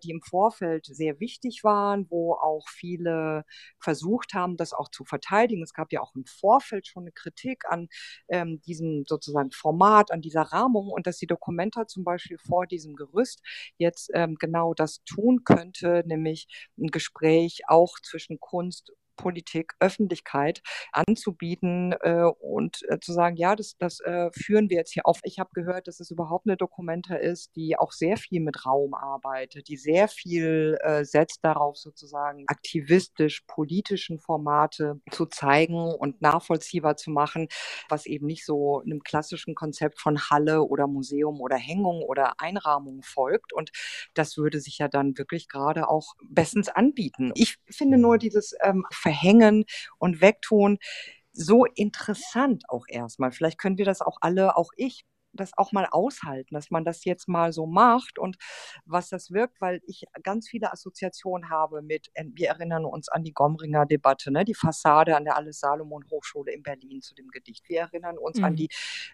die 0.02 0.10
im 0.10 0.20
Vorfeld 0.22 0.86
sehr 0.86 1.20
wichtig 1.20 1.64
waren, 1.64 2.06
wo 2.10 2.34
auch 2.34 2.68
viele 2.68 3.44
versucht 3.78 4.34
haben, 4.34 4.56
das 4.56 4.72
auch 4.72 4.90
zu 4.90 5.04
verteidigen. 5.04 5.62
Es 5.62 5.72
gab 5.72 5.92
ja 5.92 6.00
auch 6.00 6.14
im 6.14 6.24
Vorfeld 6.24 6.86
schon 6.86 7.04
eine 7.04 7.12
Kritik 7.12 7.64
an 7.68 7.88
ähm, 8.28 8.60
diesem 8.62 9.04
sozusagen 9.06 9.50
Format, 9.52 10.10
an 10.10 10.20
dieser 10.20 10.42
Rahmung 10.42 10.88
und 10.90 11.06
dass 11.06 11.18
die 11.18 11.26
Dokumenta 11.26 11.86
zum 11.86 12.04
Beispiel 12.04 12.38
vor 12.38 12.66
diesem 12.66 12.96
Gerüst 12.96 13.40
jetzt 13.78 14.10
ähm, 14.14 14.36
genau 14.38 14.74
das 14.74 15.02
tun 15.04 15.44
könnte, 15.44 16.02
nämlich 16.06 16.46
ein 16.78 16.88
Gespräch 16.88 17.62
auch 17.68 17.98
zwischen 18.00 18.40
Kunst 18.40 18.92
Politik, 19.16 19.72
Öffentlichkeit 19.80 20.62
anzubieten 20.92 21.94
äh, 22.00 22.24
und 22.40 22.82
äh, 22.88 22.98
zu 23.00 23.12
sagen, 23.12 23.36
ja, 23.36 23.56
das, 23.56 23.76
das 23.78 24.00
äh, 24.00 24.30
führen 24.32 24.70
wir 24.70 24.76
jetzt 24.76 24.92
hier 24.92 25.06
auf. 25.06 25.20
Ich 25.22 25.38
habe 25.38 25.50
gehört, 25.54 25.88
dass 25.88 26.00
es 26.00 26.10
überhaupt 26.10 26.46
eine 26.46 26.56
Dokumenta 26.56 27.16
ist, 27.16 27.56
die 27.56 27.78
auch 27.78 27.92
sehr 27.92 28.16
viel 28.16 28.40
mit 28.40 28.66
Raum 28.66 28.94
arbeitet, 28.94 29.68
die 29.68 29.76
sehr 29.76 30.08
viel 30.08 30.78
äh, 30.82 31.04
setzt 31.04 31.44
darauf, 31.44 31.76
sozusagen 31.76 32.44
aktivistisch, 32.46 33.42
politischen 33.46 34.18
Formate 34.18 35.00
zu 35.10 35.26
zeigen 35.26 35.92
und 35.94 36.20
nachvollziehbar 36.22 36.96
zu 36.96 37.10
machen, 37.10 37.48
was 37.88 38.06
eben 38.06 38.26
nicht 38.26 38.44
so 38.44 38.80
einem 38.80 39.02
klassischen 39.02 39.54
Konzept 39.54 40.00
von 40.00 40.18
Halle 40.30 40.62
oder 40.62 40.86
Museum 40.86 41.40
oder 41.40 41.56
Hängung 41.56 42.02
oder 42.02 42.34
Einrahmung 42.38 43.02
folgt. 43.02 43.52
Und 43.52 43.70
das 44.14 44.36
würde 44.36 44.60
sich 44.60 44.78
ja 44.78 44.88
dann 44.88 45.16
wirklich 45.18 45.48
gerade 45.48 45.88
auch 45.88 46.14
bestens 46.28 46.68
anbieten. 46.68 47.32
Ich 47.34 47.56
finde 47.68 47.98
nur 47.98 48.18
dieses 48.18 48.54
ähm, 48.62 48.84
verhängen 49.06 49.64
und 49.98 50.20
wegtun. 50.20 50.78
So 51.32 51.64
interessant 51.64 52.64
auch 52.68 52.86
erstmal. 52.88 53.30
Vielleicht 53.30 53.58
können 53.58 53.78
wir 53.78 53.84
das 53.84 54.00
auch 54.00 54.16
alle, 54.20 54.56
auch 54.56 54.70
ich, 54.76 55.04
das 55.36 55.52
auch 55.56 55.70
mal 55.72 55.86
aushalten, 55.90 56.54
dass 56.54 56.70
man 56.70 56.84
das 56.84 57.04
jetzt 57.04 57.28
mal 57.28 57.52
so 57.52 57.66
macht 57.66 58.18
und 58.18 58.36
was 58.84 59.10
das 59.10 59.30
wirkt, 59.30 59.60
weil 59.60 59.80
ich 59.86 60.04
ganz 60.22 60.48
viele 60.48 60.72
Assoziationen 60.72 61.50
habe 61.50 61.82
mit, 61.82 62.10
wir 62.32 62.48
erinnern 62.48 62.84
uns 62.84 63.08
an 63.08 63.22
die 63.22 63.34
Gomringer 63.34 63.86
Debatte, 63.86 64.32
ne, 64.32 64.44
die 64.44 64.54
Fassade 64.54 65.16
an 65.16 65.24
der 65.24 65.36
Alles 65.36 65.60
Salomon 65.60 66.04
Hochschule 66.10 66.52
in 66.52 66.62
Berlin 66.62 67.02
zu 67.02 67.14
dem 67.14 67.28
Gedicht. 67.28 67.68
Wir 67.68 67.80
erinnern 67.80 68.18
uns 68.18 68.38
mhm. 68.38 68.44
an 68.44 68.56
die 68.56 68.68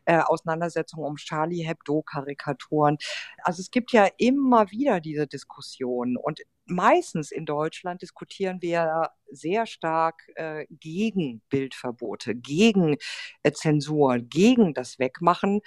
äh, 0.05 0.18
Auseinandersetzung 0.18 1.02
um 1.02 1.16
Charlie 1.16 1.64
Hebdo 1.64 2.02
Karikaturen. 2.02 2.98
Also 3.42 3.61
es 3.61 3.70
gibt 3.70 3.92
ja 3.92 4.09
immer 4.16 4.70
wieder 4.70 5.00
diese 5.00 5.26
Diskussionen 5.26 6.16
und 6.16 6.40
meistens 6.66 7.31
in 7.31 7.46
Deutschland 7.46 8.03
diskutieren 8.03 8.62
wir 8.62 9.11
sehr 9.31 9.66
stark 9.66 10.22
äh, 10.37 10.66
gegen 10.70 11.42
Bildverbote, 11.48 12.35
gegen 12.35 12.96
äh, 13.42 13.53
Zensur, 13.53 14.18
gegen 14.18 14.75
das 14.75 14.98
Wegmachen. 14.98 15.61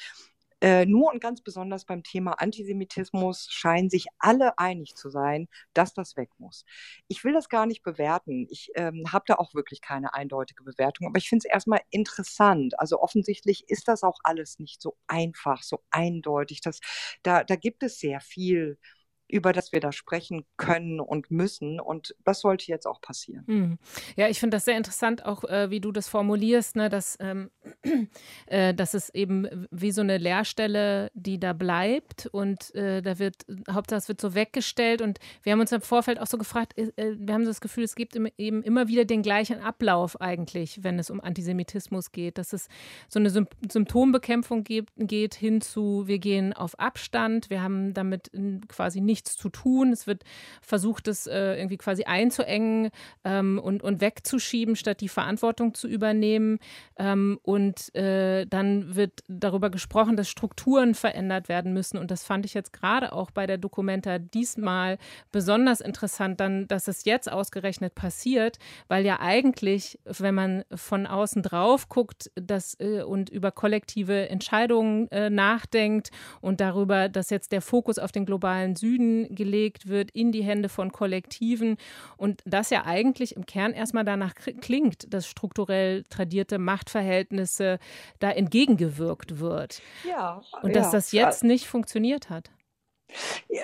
Äh, 0.61 0.85
nur 0.85 1.11
und 1.11 1.21
ganz 1.21 1.41
besonders 1.41 1.85
beim 1.85 2.01
Thema 2.01 2.31
Antisemitismus 2.41 3.47
scheinen 3.51 3.89
sich 3.89 4.07
alle 4.19 4.57
einig 4.57 4.95
zu 4.95 5.09
sein, 5.09 5.47
dass 5.73 5.93
das 5.93 6.15
weg 6.15 6.29
muss. 6.37 6.63
Ich 7.07 7.23
will 7.23 7.33
das 7.33 7.49
gar 7.49 7.65
nicht 7.65 7.83
bewerten. 7.83 8.47
Ich 8.49 8.71
ähm, 8.75 9.03
habe 9.11 9.25
da 9.27 9.35
auch 9.35 9.53
wirklich 9.53 9.81
keine 9.81 10.13
eindeutige 10.13 10.63
Bewertung, 10.63 11.07
aber 11.07 11.17
ich 11.17 11.27
finde 11.27 11.45
es 11.45 11.53
erstmal 11.53 11.81
interessant. 11.89 12.79
Also 12.79 13.01
offensichtlich 13.01 13.65
ist 13.67 13.87
das 13.89 14.01
auch 14.03 14.17
alles 14.23 14.57
nicht 14.59 14.81
so 14.81 14.95
einfach, 15.07 15.61
so 15.61 15.83
eindeutig. 15.91 16.61
Das, 16.61 16.79
da, 17.21 17.43
da 17.43 17.57
gibt 17.57 17.83
es 17.83 17.99
sehr 17.99 18.21
viel 18.21 18.79
über 19.27 19.53
das 19.53 19.71
wir 19.71 19.79
da 19.79 19.91
sprechen 19.91 20.45
können 20.57 20.99
und 20.99 21.31
müssen. 21.31 21.79
Und 21.79 22.15
das 22.23 22.41
sollte 22.41 22.67
jetzt 22.67 22.85
auch 22.85 23.01
passieren. 23.01 23.43
Mhm. 23.47 23.77
Ja, 24.15 24.27
ich 24.27 24.39
finde 24.39 24.57
das 24.57 24.65
sehr 24.65 24.77
interessant, 24.77 25.25
auch 25.25 25.43
äh, 25.45 25.69
wie 25.71 25.79
du 25.79 25.91
das 25.91 26.07
formulierst, 26.07 26.75
ne, 26.75 26.89
dass, 26.89 27.17
ähm, 27.19 27.49
äh, 28.45 28.73
dass 28.73 28.93
es 28.93 29.09
eben 29.13 29.67
wie 29.71 29.91
so 29.91 30.01
eine 30.01 30.17
Leerstelle, 30.17 31.11
die 31.13 31.39
da 31.39 31.53
bleibt 31.53 32.27
und 32.27 32.73
äh, 32.75 33.01
da 33.01 33.17
wird, 33.17 33.45
Hauptsache 33.69 33.97
es 33.97 34.07
wird 34.07 34.21
so 34.21 34.35
weggestellt. 34.35 35.01
Und 35.01 35.19
wir 35.43 35.53
haben 35.53 35.59
uns 35.59 35.71
im 35.71 35.81
Vorfeld 35.81 36.19
auch 36.19 36.27
so 36.27 36.37
gefragt, 36.37 36.77
äh, 36.77 36.91
äh, 36.95 37.15
wir 37.17 37.33
haben 37.33 37.45
das 37.45 37.61
Gefühl, 37.61 37.83
es 37.83 37.95
gibt 37.95 38.15
eben 38.15 38.61
immer 38.61 38.87
wieder 38.87 39.05
den 39.05 39.23
gleichen 39.23 39.59
Ablauf 39.59 40.21
eigentlich, 40.21 40.83
wenn 40.83 40.99
es 40.99 41.09
um 41.09 41.19
Antisemitismus 41.19 42.11
geht, 42.11 42.37
dass 42.37 42.53
es 42.53 42.67
so 43.07 43.19
eine 43.19 43.29
Sym 43.29 43.47
Symptombekämpfung 43.71 44.63
geht, 44.63 44.89
geht 44.97 45.35
hin 45.35 45.61
zu, 45.61 46.07
wir 46.07 46.19
gehen 46.19 46.53
auf 46.53 46.77
Abstand, 46.79 47.49
wir 47.49 47.61
haben 47.61 47.93
damit 47.93 48.31
quasi 48.67 49.01
nicht 49.01 49.14
nichts 49.15 49.37
zu 49.37 49.47
tun. 49.47 49.93
Es 49.93 50.07
wird 50.07 50.23
versucht, 50.61 51.07
es 51.07 51.25
äh, 51.25 51.55
irgendwie 51.55 51.77
quasi 51.77 52.03
einzuengen 52.03 52.89
ähm, 53.23 53.59
und, 53.63 53.81
und 53.81 54.01
wegzuschieben, 54.01 54.75
statt 54.75 54.99
die 54.99 55.07
Verantwortung 55.07 55.73
zu 55.73 55.87
übernehmen. 55.87 56.59
Ähm, 56.97 57.39
und 57.43 57.95
äh, 57.95 58.45
dann 58.45 58.95
wird 58.95 59.23
darüber 59.29 59.69
gesprochen, 59.69 60.17
dass 60.17 60.27
Strukturen 60.27 60.95
verändert 60.95 61.47
werden 61.47 61.71
müssen. 61.71 61.97
Und 61.97 62.11
das 62.11 62.25
fand 62.25 62.45
ich 62.45 62.53
jetzt 62.53 62.73
gerade 62.73 63.13
auch 63.13 63.31
bei 63.31 63.47
der 63.47 63.57
Dokumenta 63.57 64.19
diesmal 64.19 64.97
besonders 65.31 65.79
interessant, 65.79 66.41
dann, 66.41 66.67
dass 66.67 66.89
es 66.89 67.05
jetzt 67.05 67.31
ausgerechnet 67.31 67.95
passiert, 67.95 68.59
weil 68.89 69.05
ja 69.05 69.19
eigentlich, 69.21 69.97
wenn 70.03 70.35
man 70.35 70.65
von 70.73 71.07
außen 71.07 71.41
drauf 71.41 71.87
guckt 71.87 72.31
dass, 72.35 72.77
äh, 72.79 73.03
und 73.03 73.29
über 73.29 73.51
kollektive 73.51 74.27
Entscheidungen 74.29 75.09
äh, 75.11 75.29
nachdenkt 75.29 76.11
und 76.41 76.59
darüber, 76.59 77.07
dass 77.07 77.29
jetzt 77.29 77.51
der 77.51 77.61
Fokus 77.61 77.97
auf 77.97 78.11
den 78.11 78.25
globalen 78.25 78.75
Süden 78.75 79.04
Gelegt 79.29 79.87
wird, 79.87 80.11
in 80.11 80.31
die 80.31 80.43
Hände 80.43 80.69
von 80.69 80.91
Kollektiven. 80.91 81.77
Und 82.17 82.41
das 82.45 82.69
ja 82.69 82.85
eigentlich 82.85 83.35
im 83.35 83.45
Kern 83.45 83.73
erstmal 83.73 84.05
danach 84.05 84.33
klingt, 84.35 85.13
dass 85.13 85.27
strukturell 85.27 86.03
tradierte 86.09 86.59
Machtverhältnisse 86.59 87.79
da 88.19 88.31
entgegengewirkt 88.31 89.39
wird. 89.39 89.81
Ja. 90.07 90.41
Und 90.61 90.75
dass 90.75 90.87
ja. 90.87 90.91
das 90.91 91.11
jetzt 91.11 91.43
nicht 91.43 91.67
funktioniert 91.67 92.29
hat. 92.29 92.51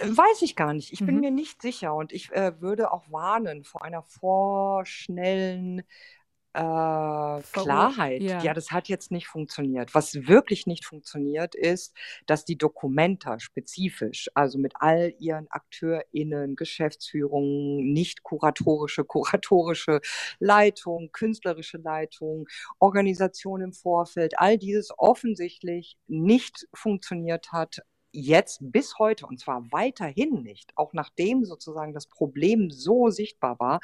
Weiß 0.02 0.42
ich 0.42 0.56
gar 0.56 0.74
nicht. 0.74 0.94
Ich 0.94 1.00
bin 1.00 1.16
mhm. 1.16 1.22
mir 1.22 1.32
nicht 1.32 1.62
sicher 1.62 1.94
und 1.94 2.14
ich 2.14 2.32
äh, 2.32 2.62
würde 2.62 2.92
auch 2.94 3.12
warnen 3.12 3.64
vor 3.64 3.84
einer 3.84 4.04
vorschnellen 4.04 5.84
Klarheit. 6.54 8.22
Ja. 8.22 8.42
ja. 8.42 8.54
das 8.54 8.72
hat 8.72 8.88
jetzt 8.90 9.12
nicht 9.12 9.28
funktioniert. 9.28 9.96
Was 9.96 10.28
wirklich 10.28 10.68
nicht 10.68 10.86
funktioniert, 10.86 11.56
ist, 11.56 11.96
dass 12.26 12.46
die 12.46 12.58
Dokumenta 12.58 13.40
spezifisch, 13.40 14.30
also 14.34 14.58
mit 14.58 14.74
all 14.76 15.14
ihren 15.20 15.48
AkteurInnen, 15.50 16.56
Geschäftsführungen, 16.56 17.94
nicht 17.94 18.24
kuratorische, 18.24 19.04
kuratorische 19.06 20.02
Leitung, 20.40 21.12
künstlerische 21.12 21.78
Leitung, 21.78 22.48
Organisation 22.80 23.62
im 23.62 23.74
Vorfeld, 23.74 24.34
all 24.38 24.58
dieses 24.58 24.90
offensichtlich 24.98 25.98
nicht 26.08 26.68
funktioniert 26.74 27.52
hat, 27.52 27.82
jetzt 28.12 28.60
bis 28.62 28.98
heute 29.00 29.26
und 29.26 29.40
zwar 29.40 29.72
weiterhin 29.72 30.44
nicht, 30.44 30.72
auch 30.76 30.94
nachdem 30.94 31.46
sozusagen 31.46 31.94
das 31.94 32.08
Problem 32.08 32.70
so 32.70 33.10
sichtbar 33.10 33.60
war, 33.60 33.80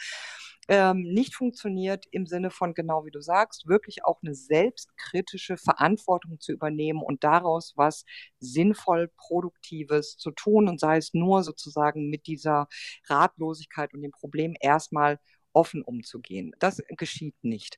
ähm, 0.67 1.01
nicht 1.01 1.35
funktioniert 1.35 2.05
im 2.11 2.25
Sinne 2.25 2.51
von, 2.51 2.73
genau 2.73 3.05
wie 3.05 3.11
du 3.11 3.21
sagst, 3.21 3.67
wirklich 3.67 4.03
auch 4.03 4.19
eine 4.21 4.35
selbstkritische 4.35 5.57
Verantwortung 5.57 6.39
zu 6.39 6.51
übernehmen 6.51 7.01
und 7.01 7.23
daraus 7.23 7.73
was 7.77 8.03
sinnvoll 8.39 9.09
Produktives 9.15 10.17
zu 10.17 10.31
tun 10.31 10.67
und 10.67 10.79
sei 10.79 10.97
es 10.97 11.13
nur 11.13 11.43
sozusagen 11.43 12.09
mit 12.09 12.27
dieser 12.27 12.67
Ratlosigkeit 13.07 13.93
und 13.93 14.01
dem 14.01 14.11
Problem 14.11 14.55
erstmal 14.59 15.19
offen 15.53 15.83
umzugehen. 15.83 16.53
Das 16.59 16.81
geschieht 16.97 17.35
nicht. 17.41 17.77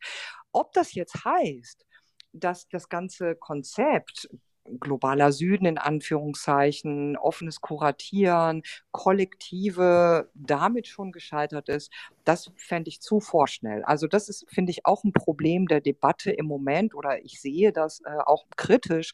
Ob 0.52 0.74
das 0.74 0.94
jetzt 0.94 1.24
heißt, 1.24 1.86
dass 2.34 2.68
das 2.70 2.90
ganze 2.90 3.36
Konzept 3.36 4.28
globaler 4.80 5.32
Süden 5.32 5.66
in 5.66 5.78
Anführungszeichen, 5.78 7.18
offenes 7.18 7.62
Kuratieren, 7.62 8.64
Kollektive 8.92 10.30
damit 10.34 10.88
schon 10.88 11.12
gescheitert 11.12 11.70
ist, 11.70 11.92
das 12.26 12.52
fände 12.56 12.90
ich 12.90 13.02
zu 13.02 13.20
vorschnell. 13.20 13.84
Also 13.84 14.08
das 14.08 14.30
ist, 14.30 14.46
finde 14.50 14.72
ich, 14.72 14.86
auch 14.86 15.04
ein 15.04 15.14
Problem 15.14 15.68
der 15.68 15.82
Debatte 15.82 16.32
im 16.32 16.46
Moment 16.46 16.94
oder 16.94 17.24
ich 17.24 17.42
sehe 17.42 17.72
das 17.72 18.02
äh, 18.06 18.18
auch 18.26 18.46
kritisch, 18.56 19.14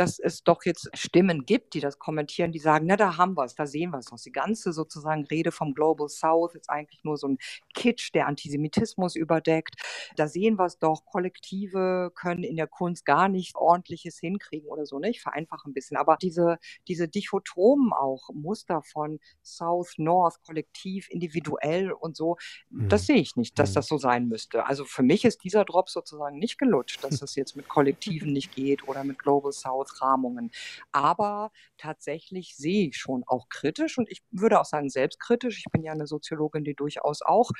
dass 0.00 0.18
es 0.18 0.42
doch 0.42 0.64
jetzt 0.64 0.88
Stimmen 0.94 1.44
gibt, 1.44 1.74
die 1.74 1.80
das 1.80 1.98
kommentieren, 1.98 2.52
die 2.52 2.58
sagen, 2.58 2.86
na, 2.86 2.96
da 2.96 3.18
haben 3.18 3.36
wir 3.36 3.44
es, 3.44 3.54
da 3.54 3.66
sehen 3.66 3.90
wir 3.90 3.98
es 3.98 4.10
noch. 4.10 4.18
Die 4.18 4.32
ganze 4.32 4.72
sozusagen 4.72 5.24
Rede 5.26 5.52
vom 5.52 5.74
Global 5.74 6.08
South 6.08 6.54
ist 6.54 6.70
eigentlich 6.70 7.04
nur 7.04 7.18
so 7.18 7.28
ein 7.28 7.38
Kitsch, 7.74 8.14
der 8.14 8.26
Antisemitismus 8.26 9.14
überdeckt. 9.14 9.74
Da 10.16 10.26
sehen 10.26 10.58
wir 10.58 10.64
es 10.64 10.78
doch, 10.78 11.04
Kollektive 11.04 12.12
können 12.14 12.44
in 12.44 12.56
der 12.56 12.66
Kunst 12.66 13.04
gar 13.04 13.28
nicht 13.28 13.56
ordentliches 13.56 14.18
hinkriegen 14.18 14.70
oder 14.70 14.86
so, 14.86 14.98
ne? 14.98 15.10
Ich 15.10 15.20
vereinfache 15.20 15.68
ein 15.68 15.74
bisschen. 15.74 15.98
Aber 15.98 16.16
diese, 16.16 16.56
diese 16.88 17.06
Dichotomen 17.06 17.92
auch, 17.92 18.30
Muster 18.32 18.80
von 18.80 19.20
South, 19.44 19.98
North, 19.98 20.40
kollektiv, 20.46 21.10
individuell 21.10 21.92
und 21.92 22.16
so, 22.16 22.38
mhm. 22.70 22.88
das 22.88 23.04
sehe 23.04 23.16
ich 23.16 23.36
nicht, 23.36 23.58
dass 23.58 23.72
mhm. 23.72 23.74
das 23.74 23.86
so 23.86 23.98
sein 23.98 24.28
müsste. 24.28 24.64
Also 24.64 24.86
für 24.86 25.02
mich 25.02 25.26
ist 25.26 25.44
dieser 25.44 25.66
Drop 25.66 25.90
sozusagen 25.90 26.38
nicht 26.38 26.56
gelutscht, 26.56 27.04
dass 27.04 27.20
es 27.20 27.34
jetzt 27.34 27.54
mit 27.54 27.68
Kollektiven 27.68 28.32
nicht 28.32 28.54
geht 28.54 28.88
oder 28.88 29.04
mit 29.04 29.18
Global 29.18 29.52
South 29.52 29.89
Rahmungen. 30.00 30.50
Aber 30.92 31.50
tatsächlich 31.78 32.56
sehe 32.56 32.88
ich 32.88 32.96
schon 32.96 33.24
auch 33.26 33.48
kritisch 33.48 33.98
und 33.98 34.10
ich 34.10 34.22
würde 34.30 34.60
auch 34.60 34.64
sagen 34.64 34.88
selbstkritisch. 34.90 35.58
Ich 35.58 35.72
bin 35.72 35.82
ja 35.82 35.92
eine 35.92 36.06
Soziologin, 36.06 36.64
die 36.64 36.74
durchaus 36.74 37.22
auch 37.22 37.50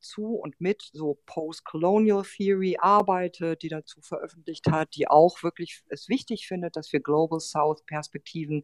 zu 0.00 0.34
und 0.34 0.60
mit 0.60 0.82
so 0.92 1.18
Post-Colonial 1.26 2.22
Theory 2.22 2.76
arbeitet, 2.80 3.62
die 3.62 3.68
dazu 3.68 4.00
veröffentlicht 4.00 4.66
hat, 4.70 4.94
die 4.94 5.08
auch 5.08 5.42
wirklich 5.42 5.82
es 5.88 6.08
wichtig 6.08 6.46
findet, 6.46 6.76
dass 6.76 6.92
wir 6.92 7.00
Global 7.00 7.40
South 7.40 7.84
Perspektiven 7.84 8.62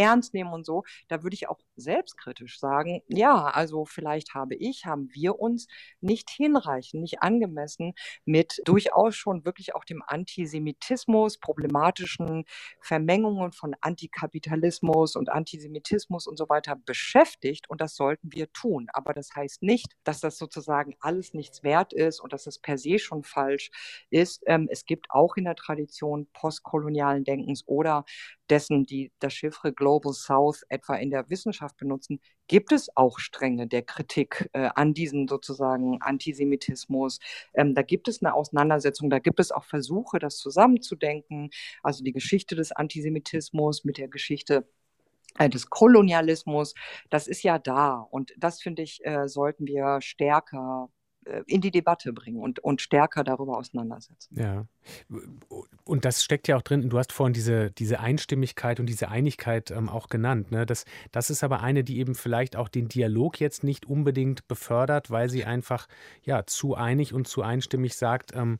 ernst 0.00 0.32
nehmen 0.32 0.52
und 0.52 0.64
so, 0.64 0.84
da 1.08 1.22
würde 1.22 1.34
ich 1.34 1.48
auch 1.48 1.58
selbstkritisch 1.76 2.58
sagen, 2.58 3.02
ja, 3.06 3.44
also 3.44 3.84
vielleicht 3.84 4.34
habe 4.34 4.54
ich, 4.54 4.86
haben 4.86 5.08
wir 5.12 5.38
uns 5.38 5.66
nicht 6.00 6.30
hinreichend, 6.30 7.02
nicht 7.02 7.22
angemessen 7.22 7.92
mit 8.24 8.62
durchaus 8.64 9.14
schon 9.14 9.44
wirklich 9.44 9.74
auch 9.74 9.84
dem 9.84 10.02
Antisemitismus, 10.06 11.38
problematischen 11.38 12.44
Vermengungen 12.80 13.52
von 13.52 13.76
Antikapitalismus 13.82 15.16
und 15.16 15.28
Antisemitismus 15.28 16.26
und 16.26 16.38
so 16.38 16.48
weiter 16.48 16.76
beschäftigt 16.76 17.68
und 17.68 17.82
das 17.82 17.94
sollten 17.94 18.32
wir 18.32 18.50
tun. 18.52 18.88
Aber 18.94 19.12
das 19.12 19.34
heißt 19.36 19.62
nicht, 19.62 19.96
dass 20.04 20.20
das 20.20 20.38
sozusagen 20.38 20.94
alles 21.00 21.34
nichts 21.34 21.62
wert 21.62 21.92
ist 21.92 22.20
und 22.20 22.32
dass 22.32 22.44
das 22.44 22.58
per 22.58 22.78
se 22.78 22.98
schon 22.98 23.22
falsch 23.22 23.70
ist. 24.08 24.42
Ähm, 24.46 24.66
es 24.70 24.86
gibt 24.86 25.10
auch 25.10 25.36
in 25.36 25.44
der 25.44 25.56
Tradition 25.56 26.26
postkolonialen 26.32 27.24
Denkens 27.24 27.64
oder 27.66 28.04
dessen, 28.50 28.84
die 28.84 29.12
das 29.20 29.32
Chiffre 29.32 29.72
Global 29.72 30.12
South 30.12 30.64
etwa 30.68 30.96
in 30.96 31.10
der 31.10 31.30
Wissenschaft 31.30 31.76
benutzen, 31.76 32.20
gibt 32.48 32.72
es 32.72 32.94
auch 32.96 33.18
Stränge 33.18 33.66
der 33.66 33.82
Kritik 33.82 34.50
äh, 34.52 34.70
an 34.74 34.94
diesem 34.94 35.28
sozusagen 35.28 36.02
Antisemitismus. 36.02 37.18
Ähm, 37.54 37.74
da 37.74 37.82
gibt 37.82 38.08
es 38.08 38.22
eine 38.22 38.34
Auseinandersetzung, 38.34 39.10
da 39.10 39.18
gibt 39.18 39.40
es 39.40 39.52
auch 39.52 39.64
Versuche, 39.64 40.18
das 40.18 40.36
zusammenzudenken, 40.36 41.50
also 41.82 42.02
die 42.04 42.12
Geschichte 42.12 42.56
des 42.56 42.72
Antisemitismus 42.72 43.84
mit 43.84 43.98
der 43.98 44.08
Geschichte 44.08 44.66
äh, 45.38 45.48
des 45.48 45.70
Kolonialismus, 45.70 46.74
das 47.10 47.28
ist 47.28 47.42
ja 47.42 47.58
da. 47.58 48.06
Und 48.10 48.32
das, 48.36 48.60
finde 48.60 48.82
ich, 48.82 49.04
äh, 49.04 49.28
sollten 49.28 49.66
wir 49.66 50.00
stärker 50.00 50.90
in 51.46 51.60
die 51.60 51.70
Debatte 51.70 52.12
bringen 52.12 52.40
und, 52.40 52.58
und 52.60 52.80
stärker 52.80 53.24
darüber 53.24 53.58
auseinandersetzen. 53.58 54.38
Ja. 54.38 54.66
Und 55.84 56.04
das 56.04 56.22
steckt 56.22 56.48
ja 56.48 56.56
auch 56.56 56.62
drin, 56.62 56.88
du 56.88 56.98
hast 56.98 57.12
vorhin 57.12 57.32
diese, 57.32 57.70
diese 57.70 58.00
Einstimmigkeit 58.00 58.80
und 58.80 58.86
diese 58.86 59.08
Einigkeit 59.08 59.70
ähm, 59.70 59.88
auch 59.88 60.08
genannt. 60.08 60.50
Ne? 60.50 60.66
Das, 60.66 60.84
das 61.12 61.30
ist 61.30 61.44
aber 61.44 61.60
eine, 61.60 61.84
die 61.84 61.98
eben 61.98 62.14
vielleicht 62.14 62.56
auch 62.56 62.68
den 62.68 62.88
Dialog 62.88 63.40
jetzt 63.40 63.64
nicht 63.64 63.86
unbedingt 63.86 64.48
befördert, 64.48 65.10
weil 65.10 65.28
sie 65.28 65.44
einfach 65.44 65.86
ja, 66.22 66.46
zu 66.46 66.74
einig 66.74 67.14
und 67.14 67.28
zu 67.28 67.42
einstimmig 67.42 67.96
sagt, 67.96 68.32
ähm, 68.34 68.58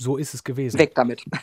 so 0.00 0.16
ist 0.16 0.32
es 0.32 0.44
gewesen. 0.44 0.78
Weg 0.78 0.94
damit. 0.94 1.24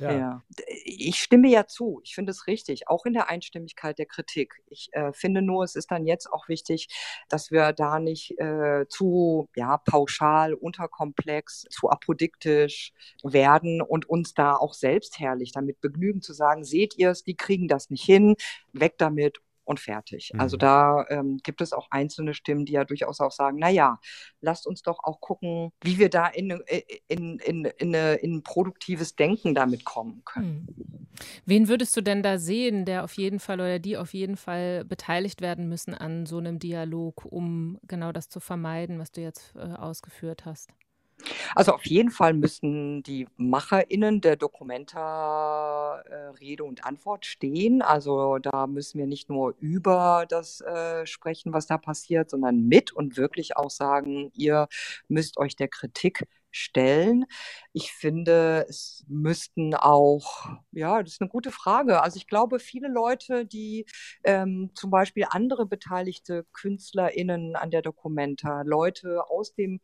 Ja. 0.00 0.12
ja. 0.12 0.42
Ich 0.84 1.20
stimme 1.20 1.48
ja 1.48 1.68
zu. 1.68 2.00
Ich 2.02 2.16
finde 2.16 2.32
es 2.32 2.48
richtig, 2.48 2.88
auch 2.88 3.06
in 3.06 3.12
der 3.12 3.30
Einstimmigkeit 3.30 3.96
der 3.96 4.06
Kritik. 4.06 4.60
Ich 4.66 4.88
äh, 4.90 5.12
finde 5.12 5.40
nur, 5.40 5.62
es 5.62 5.76
ist 5.76 5.92
dann 5.92 6.04
jetzt 6.04 6.32
auch 6.32 6.48
wichtig, 6.48 6.88
dass 7.28 7.52
wir 7.52 7.72
da 7.72 8.00
nicht 8.00 8.36
äh, 8.40 8.86
zu 8.88 9.48
ja, 9.54 9.78
pauschal, 9.78 10.52
unterkomplex, 10.54 11.66
zu 11.70 11.90
apodiktisch 11.90 12.92
werden 13.22 13.80
und 13.80 14.08
uns 14.08 14.34
da 14.34 14.56
auch 14.56 14.74
selbstherrlich 14.74 15.52
damit 15.52 15.80
begnügen 15.80 16.22
zu 16.22 16.32
sagen, 16.32 16.64
seht 16.64 16.98
ihr 16.98 17.10
es, 17.10 17.22
die 17.22 17.36
kriegen 17.36 17.68
das 17.68 17.88
nicht 17.88 18.04
hin, 18.04 18.34
weg 18.72 18.94
damit 18.98 19.38
und 19.64 19.80
fertig. 19.80 20.32
Also 20.34 20.34
mhm. 20.34 20.54
Also 20.54 20.56
da 20.58 21.06
ähm, 21.08 21.40
gibt 21.42 21.60
es 21.60 21.72
auch 21.72 21.88
einzelne 21.90 22.34
Stimmen, 22.34 22.64
die 22.64 22.72
ja 22.72 22.84
durchaus 22.84 23.20
auch 23.20 23.32
sagen, 23.32 23.58
na 23.58 23.68
ja, 23.68 23.98
lasst 24.40 24.66
uns 24.66 24.82
doch 24.82 24.98
auch 25.02 25.20
gucken, 25.20 25.72
wie 25.82 25.98
wir 25.98 26.10
da 26.10 26.26
in, 26.26 26.50
äh, 26.50 26.82
in, 27.08 27.38
in, 27.38 27.64
in, 27.64 27.94
in 27.94 28.34
ein 28.36 28.42
produktives 28.42 29.16
Denken 29.16 29.54
damit 29.54 29.84
kommen 29.84 30.22
können. 30.24 30.66
Mhm. 30.76 31.08
Wen 31.46 31.68
würdest 31.68 31.96
du 31.96 32.02
denn 32.02 32.22
da 32.22 32.38
sehen, 32.38 32.84
der 32.84 33.04
auf 33.04 33.14
jeden 33.14 33.38
Fall 33.38 33.60
oder 33.60 33.78
die 33.78 33.96
auf 33.96 34.14
jeden 34.14 34.36
Fall 34.36 34.84
beteiligt 34.84 35.40
werden 35.40 35.68
müssen 35.68 35.94
an 35.94 36.26
so 36.26 36.38
einem 36.38 36.58
Dialog, 36.58 37.24
um 37.24 37.78
genau 37.86 38.12
das 38.12 38.28
zu 38.28 38.40
vermeiden, 38.40 38.98
was 38.98 39.12
du 39.12 39.20
jetzt 39.20 39.54
äh, 39.56 39.60
ausgeführt 39.60 40.44
hast? 40.44 40.70
Also 41.54 41.72
auf 41.72 41.86
jeden 41.86 42.10
Fall 42.10 42.34
müssen 42.34 43.02
die 43.02 43.26
MacherInnen 43.36 44.20
der 44.20 44.36
Dokumenta 44.36 46.00
äh, 46.06 46.14
Rede 46.40 46.64
und 46.64 46.84
Antwort 46.84 47.26
stehen. 47.26 47.82
Also 47.82 48.38
da 48.38 48.66
müssen 48.66 48.98
wir 48.98 49.06
nicht 49.06 49.28
nur 49.28 49.54
über 49.60 50.26
das 50.28 50.60
äh, 50.60 51.06
sprechen, 51.06 51.52
was 51.52 51.66
da 51.66 51.78
passiert, 51.78 52.30
sondern 52.30 52.66
mit 52.66 52.92
und 52.92 53.16
wirklich 53.16 53.56
auch 53.56 53.70
sagen, 53.70 54.30
ihr 54.34 54.68
müsst 55.08 55.38
euch 55.38 55.56
der 55.56 55.68
Kritik 55.68 56.24
stellen. 56.50 57.24
Ich 57.72 57.92
finde, 57.92 58.66
es 58.68 59.04
müssten 59.08 59.74
auch, 59.74 60.48
ja, 60.72 61.02
das 61.02 61.14
ist 61.14 61.20
eine 61.20 61.30
gute 61.30 61.50
Frage. 61.50 62.02
Also 62.02 62.16
ich 62.16 62.26
glaube, 62.28 62.58
viele 62.60 62.88
Leute, 62.88 63.44
die 63.44 63.86
ähm, 64.22 64.70
zum 64.74 64.90
Beispiel 64.90 65.26
andere 65.30 65.66
beteiligte 65.66 66.46
KünstlerInnen 66.52 67.56
an 67.56 67.70
der 67.70 67.82
Documenta, 67.82 68.62
Leute 68.62 69.28
aus 69.28 69.54
dem 69.54 69.80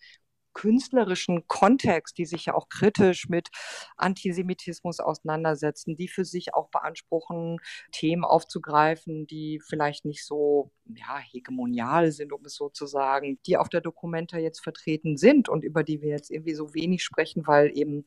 künstlerischen 0.53 1.47
Kontext, 1.49 2.19
die 2.19 2.27
sich 2.27 2.47
ja 2.47 2.55
auch 2.55 2.69
kritisch 2.69 3.29
mit 3.29 3.49
Antisemitismus 3.97 5.01
auseinandersetzen, 5.01 5.97
die 5.97 6.09
für 6.09 6.25
sich 6.25 6.55
auch 6.55 6.69
beanspruchen, 6.71 7.59
Themen 7.93 8.25
aufzugreifen, 8.25 9.27
die 9.27 9.61
vielleicht 9.67 10.05
nicht 10.05 10.25
so 10.25 10.71
ja, 10.87 11.19
hegemonial 11.19 12.13
sind, 12.13 12.33
um 12.33 12.45
es 12.45 12.55
so 12.55 12.69
zu 12.69 12.87
sagen, 12.87 13.39
die 13.47 13.57
auf 13.57 13.69
der 13.69 13.81
Dokumenta 13.81 14.39
jetzt 14.39 14.63
vertreten 14.63 15.17
sind 15.17 15.49
und 15.49 15.65
über 15.65 15.85
die 15.85 16.03
wir 16.03 16.11
jetzt 16.11 16.31
irgendwie 16.31 16.55
so 16.55 16.75
wenig 16.75 17.03
sprechen, 17.03 17.47
weil 17.47 17.77
eben 17.77 18.05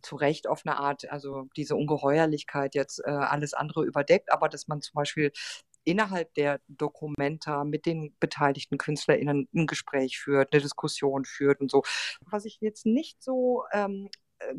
zu 0.00 0.16
Recht 0.16 0.48
auf 0.48 0.62
eine 0.64 0.78
Art, 0.78 1.10
also 1.10 1.48
diese 1.56 1.76
Ungeheuerlichkeit 1.76 2.74
jetzt 2.74 3.00
äh, 3.04 3.10
alles 3.10 3.52
andere 3.52 3.84
überdeckt, 3.84 4.32
aber 4.32 4.48
dass 4.48 4.68
man 4.68 4.80
zum 4.80 4.94
Beispiel 4.94 5.32
innerhalb 5.84 6.32
der 6.34 6.60
Dokumenta 6.68 7.64
mit 7.64 7.86
den 7.86 8.14
beteiligten 8.20 8.78
KünstlerInnen 8.78 9.48
ein 9.54 9.66
Gespräch 9.66 10.18
führt, 10.18 10.52
eine 10.52 10.62
Diskussion 10.62 11.24
führt 11.24 11.60
und 11.60 11.70
so. 11.70 11.82
Was 12.20 12.44
ich 12.44 12.58
jetzt 12.60 12.86
nicht 12.86 13.22
so 13.22 13.64
ähm, 13.72 14.08
äh, 14.38 14.54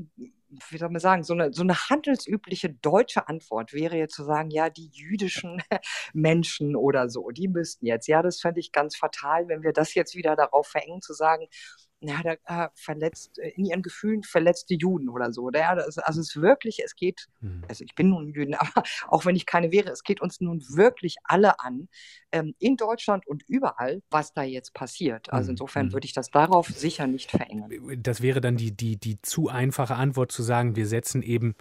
wie 0.70 0.78
soll 0.78 0.90
man 0.90 1.00
sagen, 1.00 1.24
so 1.24 1.34
eine, 1.34 1.54
so 1.54 1.64
eine 1.64 1.76
handelsübliche 1.90 2.70
deutsche 2.70 3.28
Antwort 3.28 3.74
wäre 3.74 3.98
jetzt 3.98 4.16
zu 4.16 4.24
sagen, 4.24 4.50
ja, 4.52 4.70
die 4.70 4.90
jüdischen 4.92 5.62
Menschen 6.14 6.76
oder 6.76 7.10
so, 7.10 7.30
die 7.32 7.48
müssten 7.48 7.86
jetzt. 7.86 8.08
Ja, 8.08 8.22
das 8.22 8.40
fände 8.40 8.60
ich 8.60 8.72
ganz 8.72 8.96
fatal, 8.96 9.48
wenn 9.48 9.64
wir 9.64 9.74
das 9.74 9.94
jetzt 9.94 10.16
wieder 10.16 10.36
darauf 10.36 10.68
verengen, 10.68 11.02
zu 11.02 11.14
sagen, 11.14 11.48
ja, 12.08 12.22
da 12.24 12.66
äh, 12.66 12.70
verletzt, 12.76 13.38
in 13.38 13.66
ihren 13.66 13.82
Gefühlen 13.82 14.24
verletzte 14.24 14.76
Juden 14.76 15.10
oder 15.10 15.32
so. 15.32 15.50
Ja, 15.52 15.76
das, 15.76 15.98
also 15.98 16.20
es 16.22 16.30
ist 16.30 16.42
wirklich, 16.42 16.82
es 16.84 16.96
geht, 16.96 17.28
mhm. 17.42 17.64
also 17.68 17.84
ich 17.84 17.96
bin 17.96 18.10
nun 18.10 18.28
Jüden, 18.30 18.54
aber 18.56 18.84
auch 19.08 19.26
wenn 19.26 19.36
ich 19.36 19.46
keine 19.46 19.72
wäre, 19.72 19.92
es 19.92 20.04
geht 20.04 20.22
uns 20.22 20.42
nun 20.42 20.64
wirklich 20.70 21.16
alle 21.24 21.60
an, 21.60 21.88
ähm, 22.32 22.56
in 22.60 22.76
Deutschland 22.76 23.28
und 23.28 23.44
überall, 23.48 24.02
was 24.10 24.34
da 24.34 24.44
jetzt 24.44 24.74
passiert. 24.74 25.32
Also 25.32 25.48
mhm. 25.48 25.54
insofern 25.54 25.88
mhm. 25.88 25.94
würde 25.94 26.06
ich 26.06 26.14
das 26.14 26.30
darauf 26.30 26.68
sicher 26.68 27.08
nicht 27.08 27.32
verengen. 27.32 28.02
Das 28.02 28.22
wäre 28.22 28.42
dann 28.42 28.58
die, 28.58 28.76
die, 28.76 28.98
die 28.98 29.22
zu 29.22 29.50
einfache 29.50 29.96
Antwort 29.96 30.32
zu 30.32 30.44
sagen, 30.44 30.76
wir 30.76 30.88
setzen 30.88 31.22
eben 31.22 31.56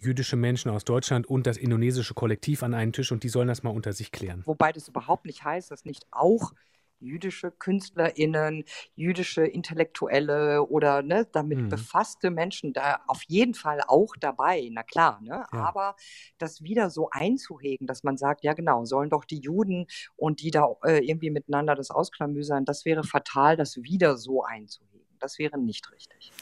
jüdische 0.00 0.36
Menschen 0.36 0.70
aus 0.70 0.84
Deutschland 0.84 1.26
und 1.26 1.46
das 1.46 1.56
indonesische 1.56 2.14
Kollektiv 2.14 2.62
an 2.62 2.74
einen 2.74 2.92
Tisch 2.92 3.12
und 3.12 3.22
die 3.22 3.28
sollen 3.28 3.48
das 3.48 3.62
mal 3.62 3.70
unter 3.70 3.92
sich 3.92 4.12
klären. 4.12 4.42
Wobei 4.46 4.72
das 4.72 4.88
überhaupt 4.88 5.26
nicht 5.26 5.44
heißt, 5.44 5.70
dass 5.70 5.84
nicht 5.84 6.06
auch 6.10 6.52
jüdische 7.00 7.50
KünstlerInnen, 7.50 8.64
jüdische 8.94 9.44
Intellektuelle 9.44 10.64
oder 10.64 11.02
ne, 11.02 11.26
damit 11.32 11.58
mhm. 11.58 11.68
befasste 11.68 12.30
Menschen 12.30 12.72
da 12.72 13.00
auf 13.06 13.22
jeden 13.28 13.54
Fall 13.54 13.80
auch 13.86 14.14
dabei, 14.18 14.68
na 14.70 14.82
klar, 14.82 15.20
ne? 15.22 15.44
Ja. 15.52 15.58
Aber 15.60 15.96
das 16.38 16.62
wieder 16.62 16.90
so 16.90 17.08
einzuhegen, 17.10 17.86
dass 17.86 18.02
man 18.02 18.16
sagt, 18.16 18.44
ja 18.44 18.52
genau, 18.52 18.84
sollen 18.84 19.10
doch 19.10 19.24
die 19.24 19.40
Juden 19.40 19.86
und 20.16 20.42
die 20.42 20.50
da 20.50 20.68
äh, 20.84 21.04
irgendwie 21.04 21.30
miteinander 21.30 21.74
das 21.74 21.90
ausklamüsern, 21.90 22.64
das 22.64 22.84
wäre 22.84 23.04
fatal, 23.04 23.56
das 23.56 23.76
wieder 23.78 24.16
so 24.16 24.42
einzuhegen. 24.42 24.89
Das 25.20 25.38
wäre 25.38 25.58
nicht 25.58 25.92
richtig. 25.92 26.32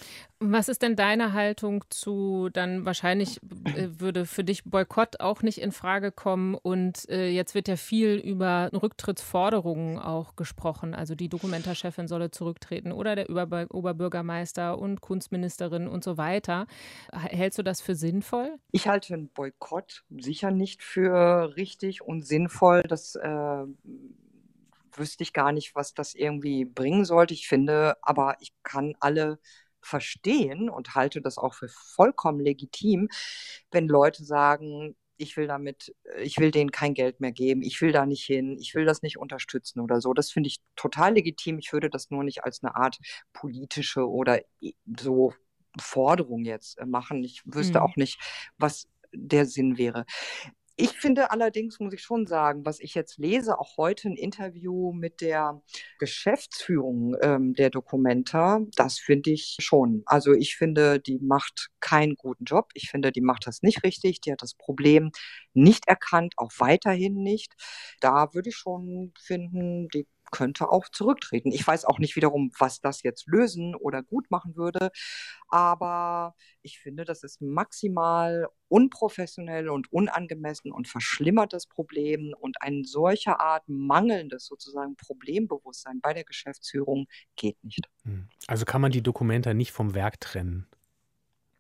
Was 0.41 0.69
ist 0.69 0.83
denn 0.83 0.95
deine 0.95 1.33
Haltung 1.33 1.85
zu, 1.91 2.49
dann 2.53 2.85
wahrscheinlich 2.85 3.41
äh, 3.65 3.89
würde 3.99 4.25
für 4.25 4.45
dich 4.45 4.65
Boykott 4.65 5.21
auch 5.21 5.43
nicht 5.43 5.59
in 5.59 5.73
Frage 5.73 6.13
kommen 6.13 6.55
und 6.55 7.09
äh, 7.09 7.29
jetzt 7.29 7.55
wird 7.55 7.67
ja 7.67 7.77
viel 7.77 8.15
über 8.15 8.71
Rücktrittsforderungen 8.73 9.99
auch 9.99 10.37
gesprochen. 10.37 10.95
Also 10.95 11.17
die 11.17 11.29
Dokumentarchefin 11.29 12.07
solle 12.07 12.31
zurücktreten 12.31 12.93
oder 12.93 13.17
der 13.17 13.29
Ober 13.31 13.67
Oberbürgermeister 13.71 14.79
und 14.79 15.01
Kunstministerin 15.01 15.89
und 15.89 16.05
so 16.05 16.17
weiter. 16.17 16.67
Hältst 17.13 17.59
du 17.59 17.63
das 17.63 17.81
für 17.81 17.97
sinnvoll? 17.97 18.59
Ich 18.71 18.87
halte 18.87 19.15
einen 19.15 19.29
Boykott 19.29 20.05
sicher 20.11 20.51
nicht 20.53 20.83
für 20.83 21.57
richtig 21.57 22.03
und 22.03 22.25
sinnvoll. 22.25 22.83
Das 22.83 23.17
äh, 23.17 23.65
wüsste 24.95 25.23
ich 25.23 25.33
gar 25.33 25.53
nicht, 25.53 25.75
was 25.75 25.95
das 25.95 26.15
irgendwie 26.15 26.65
bringen 26.65 27.05
sollte. 27.05 27.35
Ich 27.35 27.49
finde, 27.49 27.97
aber 28.03 28.37
ich 28.41 28.53
kann 28.63 28.95
alle 29.01 29.39
verstehen 29.81 30.69
und 30.69 30.95
halte 30.95 31.21
das 31.21 31.39
auch 31.39 31.55
für 31.55 31.69
vollkommen 31.69 32.41
legitim, 32.41 33.09
wenn 33.71 33.89
Leute 33.89 34.25
sagen, 34.25 34.97
ich 35.19 35.37
will 35.37 35.49
damit, 35.49 35.95
ich 36.21 36.39
will 36.39 36.51
denen 36.51 36.71
kein 36.71 36.95
Geld 36.95 37.21
mehr 37.21 37.33
geben, 37.33 37.63
ich 37.63 37.81
will 37.81 37.93
da 37.93 38.07
nicht 38.07 38.25
hin, 38.25 38.57
ich 38.59 38.75
will 38.75 38.85
das 38.85 39.03
nicht 39.03 39.19
unterstützen 39.19 39.81
oder 39.81 40.01
so. 40.01 40.15
Das 40.15 40.31
finde 40.31 40.49
ich 40.49 40.59
total 40.77 41.15
legitim. 41.15 41.59
Ich 41.59 41.73
würde 41.73 41.91
das 41.91 42.11
nur 42.11 42.23
nicht 42.25 42.45
als 42.45 42.63
eine 42.63 42.77
Art 42.77 42.99
politische 43.33 44.09
oder 44.09 44.41
so 44.99 45.35
Forderung 45.81 46.45
jetzt 46.45 46.79
äh, 46.79 46.87
machen. 46.87 47.23
Ich 47.25 47.43
wüsste 47.45 47.81
mhm. 47.81 47.85
auch 47.85 47.97
nicht, 47.97 48.21
was 48.59 48.89
der 49.13 49.47
Sinn 49.47 49.79
wäre. 49.79 50.05
Ich 50.81 50.93
finde 50.93 51.33
allerdings, 51.33 51.81
muss 51.81 51.93
ich 51.93 52.03
schon 52.03 52.29
sagen, 52.29 52.65
was 52.65 52.79
ich 52.79 52.95
jetzt 52.95 53.19
lese, 53.19 53.59
auch 53.59 53.77
heute 53.79 54.09
ein 54.11 54.17
Interview 54.17 54.93
mit 54.93 55.21
der 55.21 55.61
Geschäftsführung 55.99 57.17
ähm, 57.21 57.53
der 57.55 57.71
Dokumenta, 57.71 58.61
das 58.77 59.01
finde 59.01 59.31
ich 59.33 59.57
schon. 59.59 60.05
Also 60.07 60.33
ich 60.35 60.55
finde, 60.55 61.01
die 61.01 61.19
macht 61.19 61.71
keinen 61.81 62.15
guten 62.15 62.45
Job. 62.45 62.69
Ich 62.75 62.91
finde, 62.91 63.11
die 63.11 63.23
macht 63.23 63.49
das 63.49 63.63
nicht 63.63 63.83
richtig. 63.83 64.21
Die 64.21 64.31
hat 64.31 64.41
das 64.41 64.55
Problem 64.55 65.11
nicht 65.53 65.89
erkannt, 65.89 66.35
auch 66.37 66.53
weiterhin 66.59 67.25
nicht. 67.25 67.55
Da 68.01 68.33
würde 68.33 68.51
ich 68.51 68.57
schon 68.57 69.13
finden, 69.21 69.89
die 69.89 70.07
könnte 70.31 70.71
auch 70.71 70.89
zurücktreten. 70.89 71.53
Ich 71.53 71.67
weiß 71.67 71.85
auch 71.85 71.99
nicht 71.99 72.17
wiederum, 72.17 72.51
was 72.59 72.81
das 72.81 73.03
jetzt 73.03 73.27
lösen 73.27 73.75
oder 73.75 74.03
gut 74.03 74.31
machen 74.31 74.57
würde, 74.57 74.91
aber 75.49 76.35
ich 76.63 76.79
finde, 76.79 77.05
das 77.05 77.23
ist 77.23 77.41
maximal 77.41 78.49
unprofessionell 78.69 79.69
und 79.69 79.93
unangemessen 79.93 80.73
und 80.73 80.89
verschlimmert 80.89 81.53
das 81.53 81.67
Problem 81.67 82.35
und 82.39 82.61
ein 82.63 82.85
solcher 82.85 83.41
Art 83.41 83.65
mangelndes 83.67 84.47
sozusagen 84.47 84.97
Problembewusstsein 84.97 86.01
bei 86.01 86.13
der 86.13 86.25
Geschäftsführung 86.25 87.07
geht 87.37 87.63
nicht. 87.65 87.89
Hm. 88.05 88.29
Also 88.47 88.65
kann 88.65 88.81
man 88.81 88.93
die 88.93 89.03
Dokumente 89.03 89.55
nicht 89.55 89.73
vom 89.73 89.95
Werk 89.95 90.21
trennen 90.21 90.67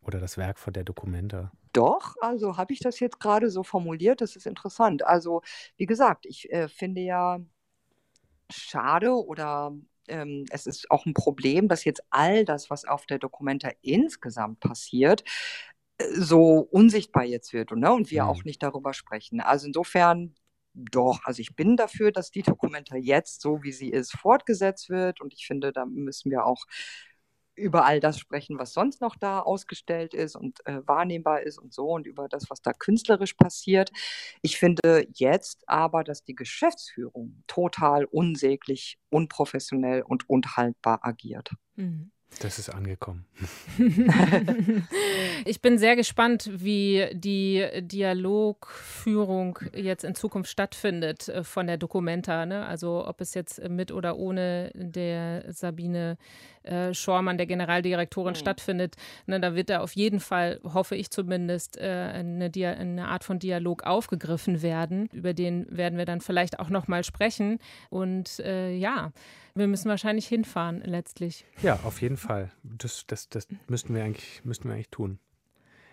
oder 0.02 0.20
das 0.20 0.36
Werk 0.36 0.58
von 0.58 0.72
der 0.72 0.84
Dokumente? 0.84 1.50
Doch, 1.72 2.16
also 2.20 2.56
habe 2.56 2.72
ich 2.72 2.80
das 2.80 2.98
jetzt 3.00 3.20
gerade 3.20 3.50
so 3.50 3.62
formuliert, 3.62 4.20
das 4.20 4.36
ist 4.36 4.46
interessant. 4.46 5.04
Also 5.04 5.42
wie 5.76 5.86
gesagt, 5.86 6.26
ich 6.26 6.50
äh, 6.50 6.68
finde 6.68 7.02
ja, 7.02 7.38
schade 8.50 9.12
oder 9.12 9.72
ähm, 10.08 10.44
es 10.50 10.66
ist 10.66 10.90
auch 10.90 11.06
ein 11.06 11.14
Problem, 11.14 11.68
dass 11.68 11.84
jetzt 11.84 12.02
all 12.10 12.44
das, 12.44 12.70
was 12.70 12.84
auf 12.84 13.06
der 13.06 13.18
Dokumenta 13.18 13.70
insgesamt 13.82 14.60
passiert, 14.60 15.24
äh, 15.98 16.04
so 16.14 16.60
unsichtbar 16.70 17.24
jetzt 17.24 17.52
wird 17.52 17.70
ne? 17.72 17.92
und 17.92 18.10
wir 18.10 18.24
mhm. 18.24 18.30
auch 18.30 18.44
nicht 18.44 18.62
darüber 18.62 18.94
sprechen. 18.94 19.40
Also 19.40 19.66
insofern 19.66 20.34
doch, 20.74 21.20
also 21.24 21.40
ich 21.40 21.56
bin 21.56 21.76
dafür, 21.76 22.12
dass 22.12 22.30
die 22.30 22.42
Dokumenta 22.42 22.96
jetzt 22.96 23.40
so, 23.40 23.62
wie 23.62 23.72
sie 23.72 23.90
ist, 23.90 24.12
fortgesetzt 24.12 24.90
wird 24.90 25.20
und 25.20 25.34
ich 25.34 25.46
finde, 25.46 25.72
da 25.72 25.84
müssen 25.86 26.30
wir 26.30 26.46
auch 26.46 26.64
über 27.58 27.84
all 27.84 28.00
das 28.00 28.18
sprechen, 28.18 28.58
was 28.58 28.72
sonst 28.72 29.00
noch 29.00 29.16
da 29.16 29.40
ausgestellt 29.40 30.14
ist 30.14 30.36
und 30.36 30.64
äh, 30.66 30.80
wahrnehmbar 30.86 31.42
ist 31.42 31.58
und 31.58 31.72
so 31.72 31.90
und 31.90 32.06
über 32.06 32.28
das, 32.28 32.50
was 32.50 32.62
da 32.62 32.72
künstlerisch 32.72 33.34
passiert. 33.34 33.90
Ich 34.42 34.58
finde 34.58 35.06
jetzt 35.14 35.68
aber, 35.68 36.04
dass 36.04 36.24
die 36.24 36.34
Geschäftsführung 36.34 37.42
total 37.46 38.04
unsäglich, 38.04 38.98
unprofessionell 39.10 40.02
und 40.02 40.28
unhaltbar 40.28 41.00
agiert. 41.02 41.50
Mhm. 41.76 42.12
Das 42.40 42.58
ist 42.60 42.70
angekommen. 42.70 43.26
ich 45.44 45.60
bin 45.60 45.76
sehr 45.76 45.96
gespannt, 45.96 46.48
wie 46.52 47.08
die 47.12 47.66
Dialogführung 47.80 49.58
jetzt 49.74 50.04
in 50.04 50.14
Zukunft 50.14 50.48
stattfindet 50.48 51.28
äh, 51.28 51.42
von 51.42 51.66
der 51.66 51.78
Documenta. 51.78 52.46
Ne? 52.46 52.64
Also 52.64 53.08
ob 53.08 53.20
es 53.20 53.34
jetzt 53.34 53.60
mit 53.68 53.90
oder 53.90 54.18
ohne 54.18 54.70
der 54.74 55.52
Sabine 55.52 56.16
äh, 56.62 56.94
Schormann, 56.94 57.38
der 57.38 57.46
Generaldirektorin, 57.46 58.32
mhm. 58.32 58.38
stattfindet. 58.38 58.96
Ne? 59.26 59.40
Da 59.40 59.54
wird 59.54 59.70
da 59.70 59.80
auf 59.80 59.92
jeden 59.92 60.20
Fall, 60.20 60.60
hoffe 60.64 60.96
ich 60.96 61.10
zumindest, 61.10 61.78
äh, 61.78 62.12
eine, 62.14 62.50
eine, 62.54 63.08
Art 63.08 63.24
von 63.24 63.38
Dialog 63.38 63.84
aufgegriffen 63.84 64.62
werden. 64.62 65.08
Über 65.12 65.34
den 65.34 65.66
werden 65.70 65.98
wir 65.98 66.04
dann 66.04 66.20
vielleicht 66.20 66.60
auch 66.60 66.70
noch 66.70 66.88
mal 66.88 67.04
sprechen. 67.04 67.58
Und 67.90 68.40
äh, 68.40 68.74
ja, 68.74 69.12
wir 69.54 69.66
müssen 69.66 69.88
wahrscheinlich 69.88 70.28
hinfahren 70.28 70.82
letztlich. 70.84 71.44
Ja, 71.62 71.80
auf 71.84 72.00
jeden 72.00 72.16
Fall. 72.16 72.50
Das, 72.62 73.04
das, 73.06 73.28
das 73.28 73.48
müssten, 73.66 73.94
wir 73.94 74.04
eigentlich, 74.04 74.44
müssten 74.44 74.68
wir 74.68 74.74
eigentlich 74.74 74.90
tun. 74.90 75.18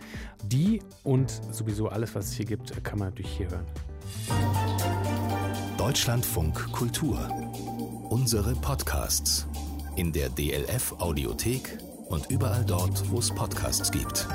Die 0.45 0.81
und 1.03 1.29
sowieso 1.51 1.89
alles, 1.89 2.15
was 2.15 2.27
es 2.27 2.35
hier 2.35 2.47
gibt, 2.47 2.85
kann 2.85 3.01
man 3.01 3.09
natürlich 3.09 3.33
hier 3.33 3.51
hören. 3.51 3.67
Deutschlandfunk 5.77 6.71
Kultur. 6.71 7.19
Unsere 8.09 8.55
Podcasts. 8.55 9.49
In 9.97 10.13
der 10.13 10.29
DLF 10.29 10.95
Audiothek 11.01 11.79
und 12.07 12.31
überall 12.31 12.65
dort, 12.65 13.11
wo 13.11 13.19
es 13.19 13.29
Podcasts 13.33 13.91
gibt. 13.91 14.29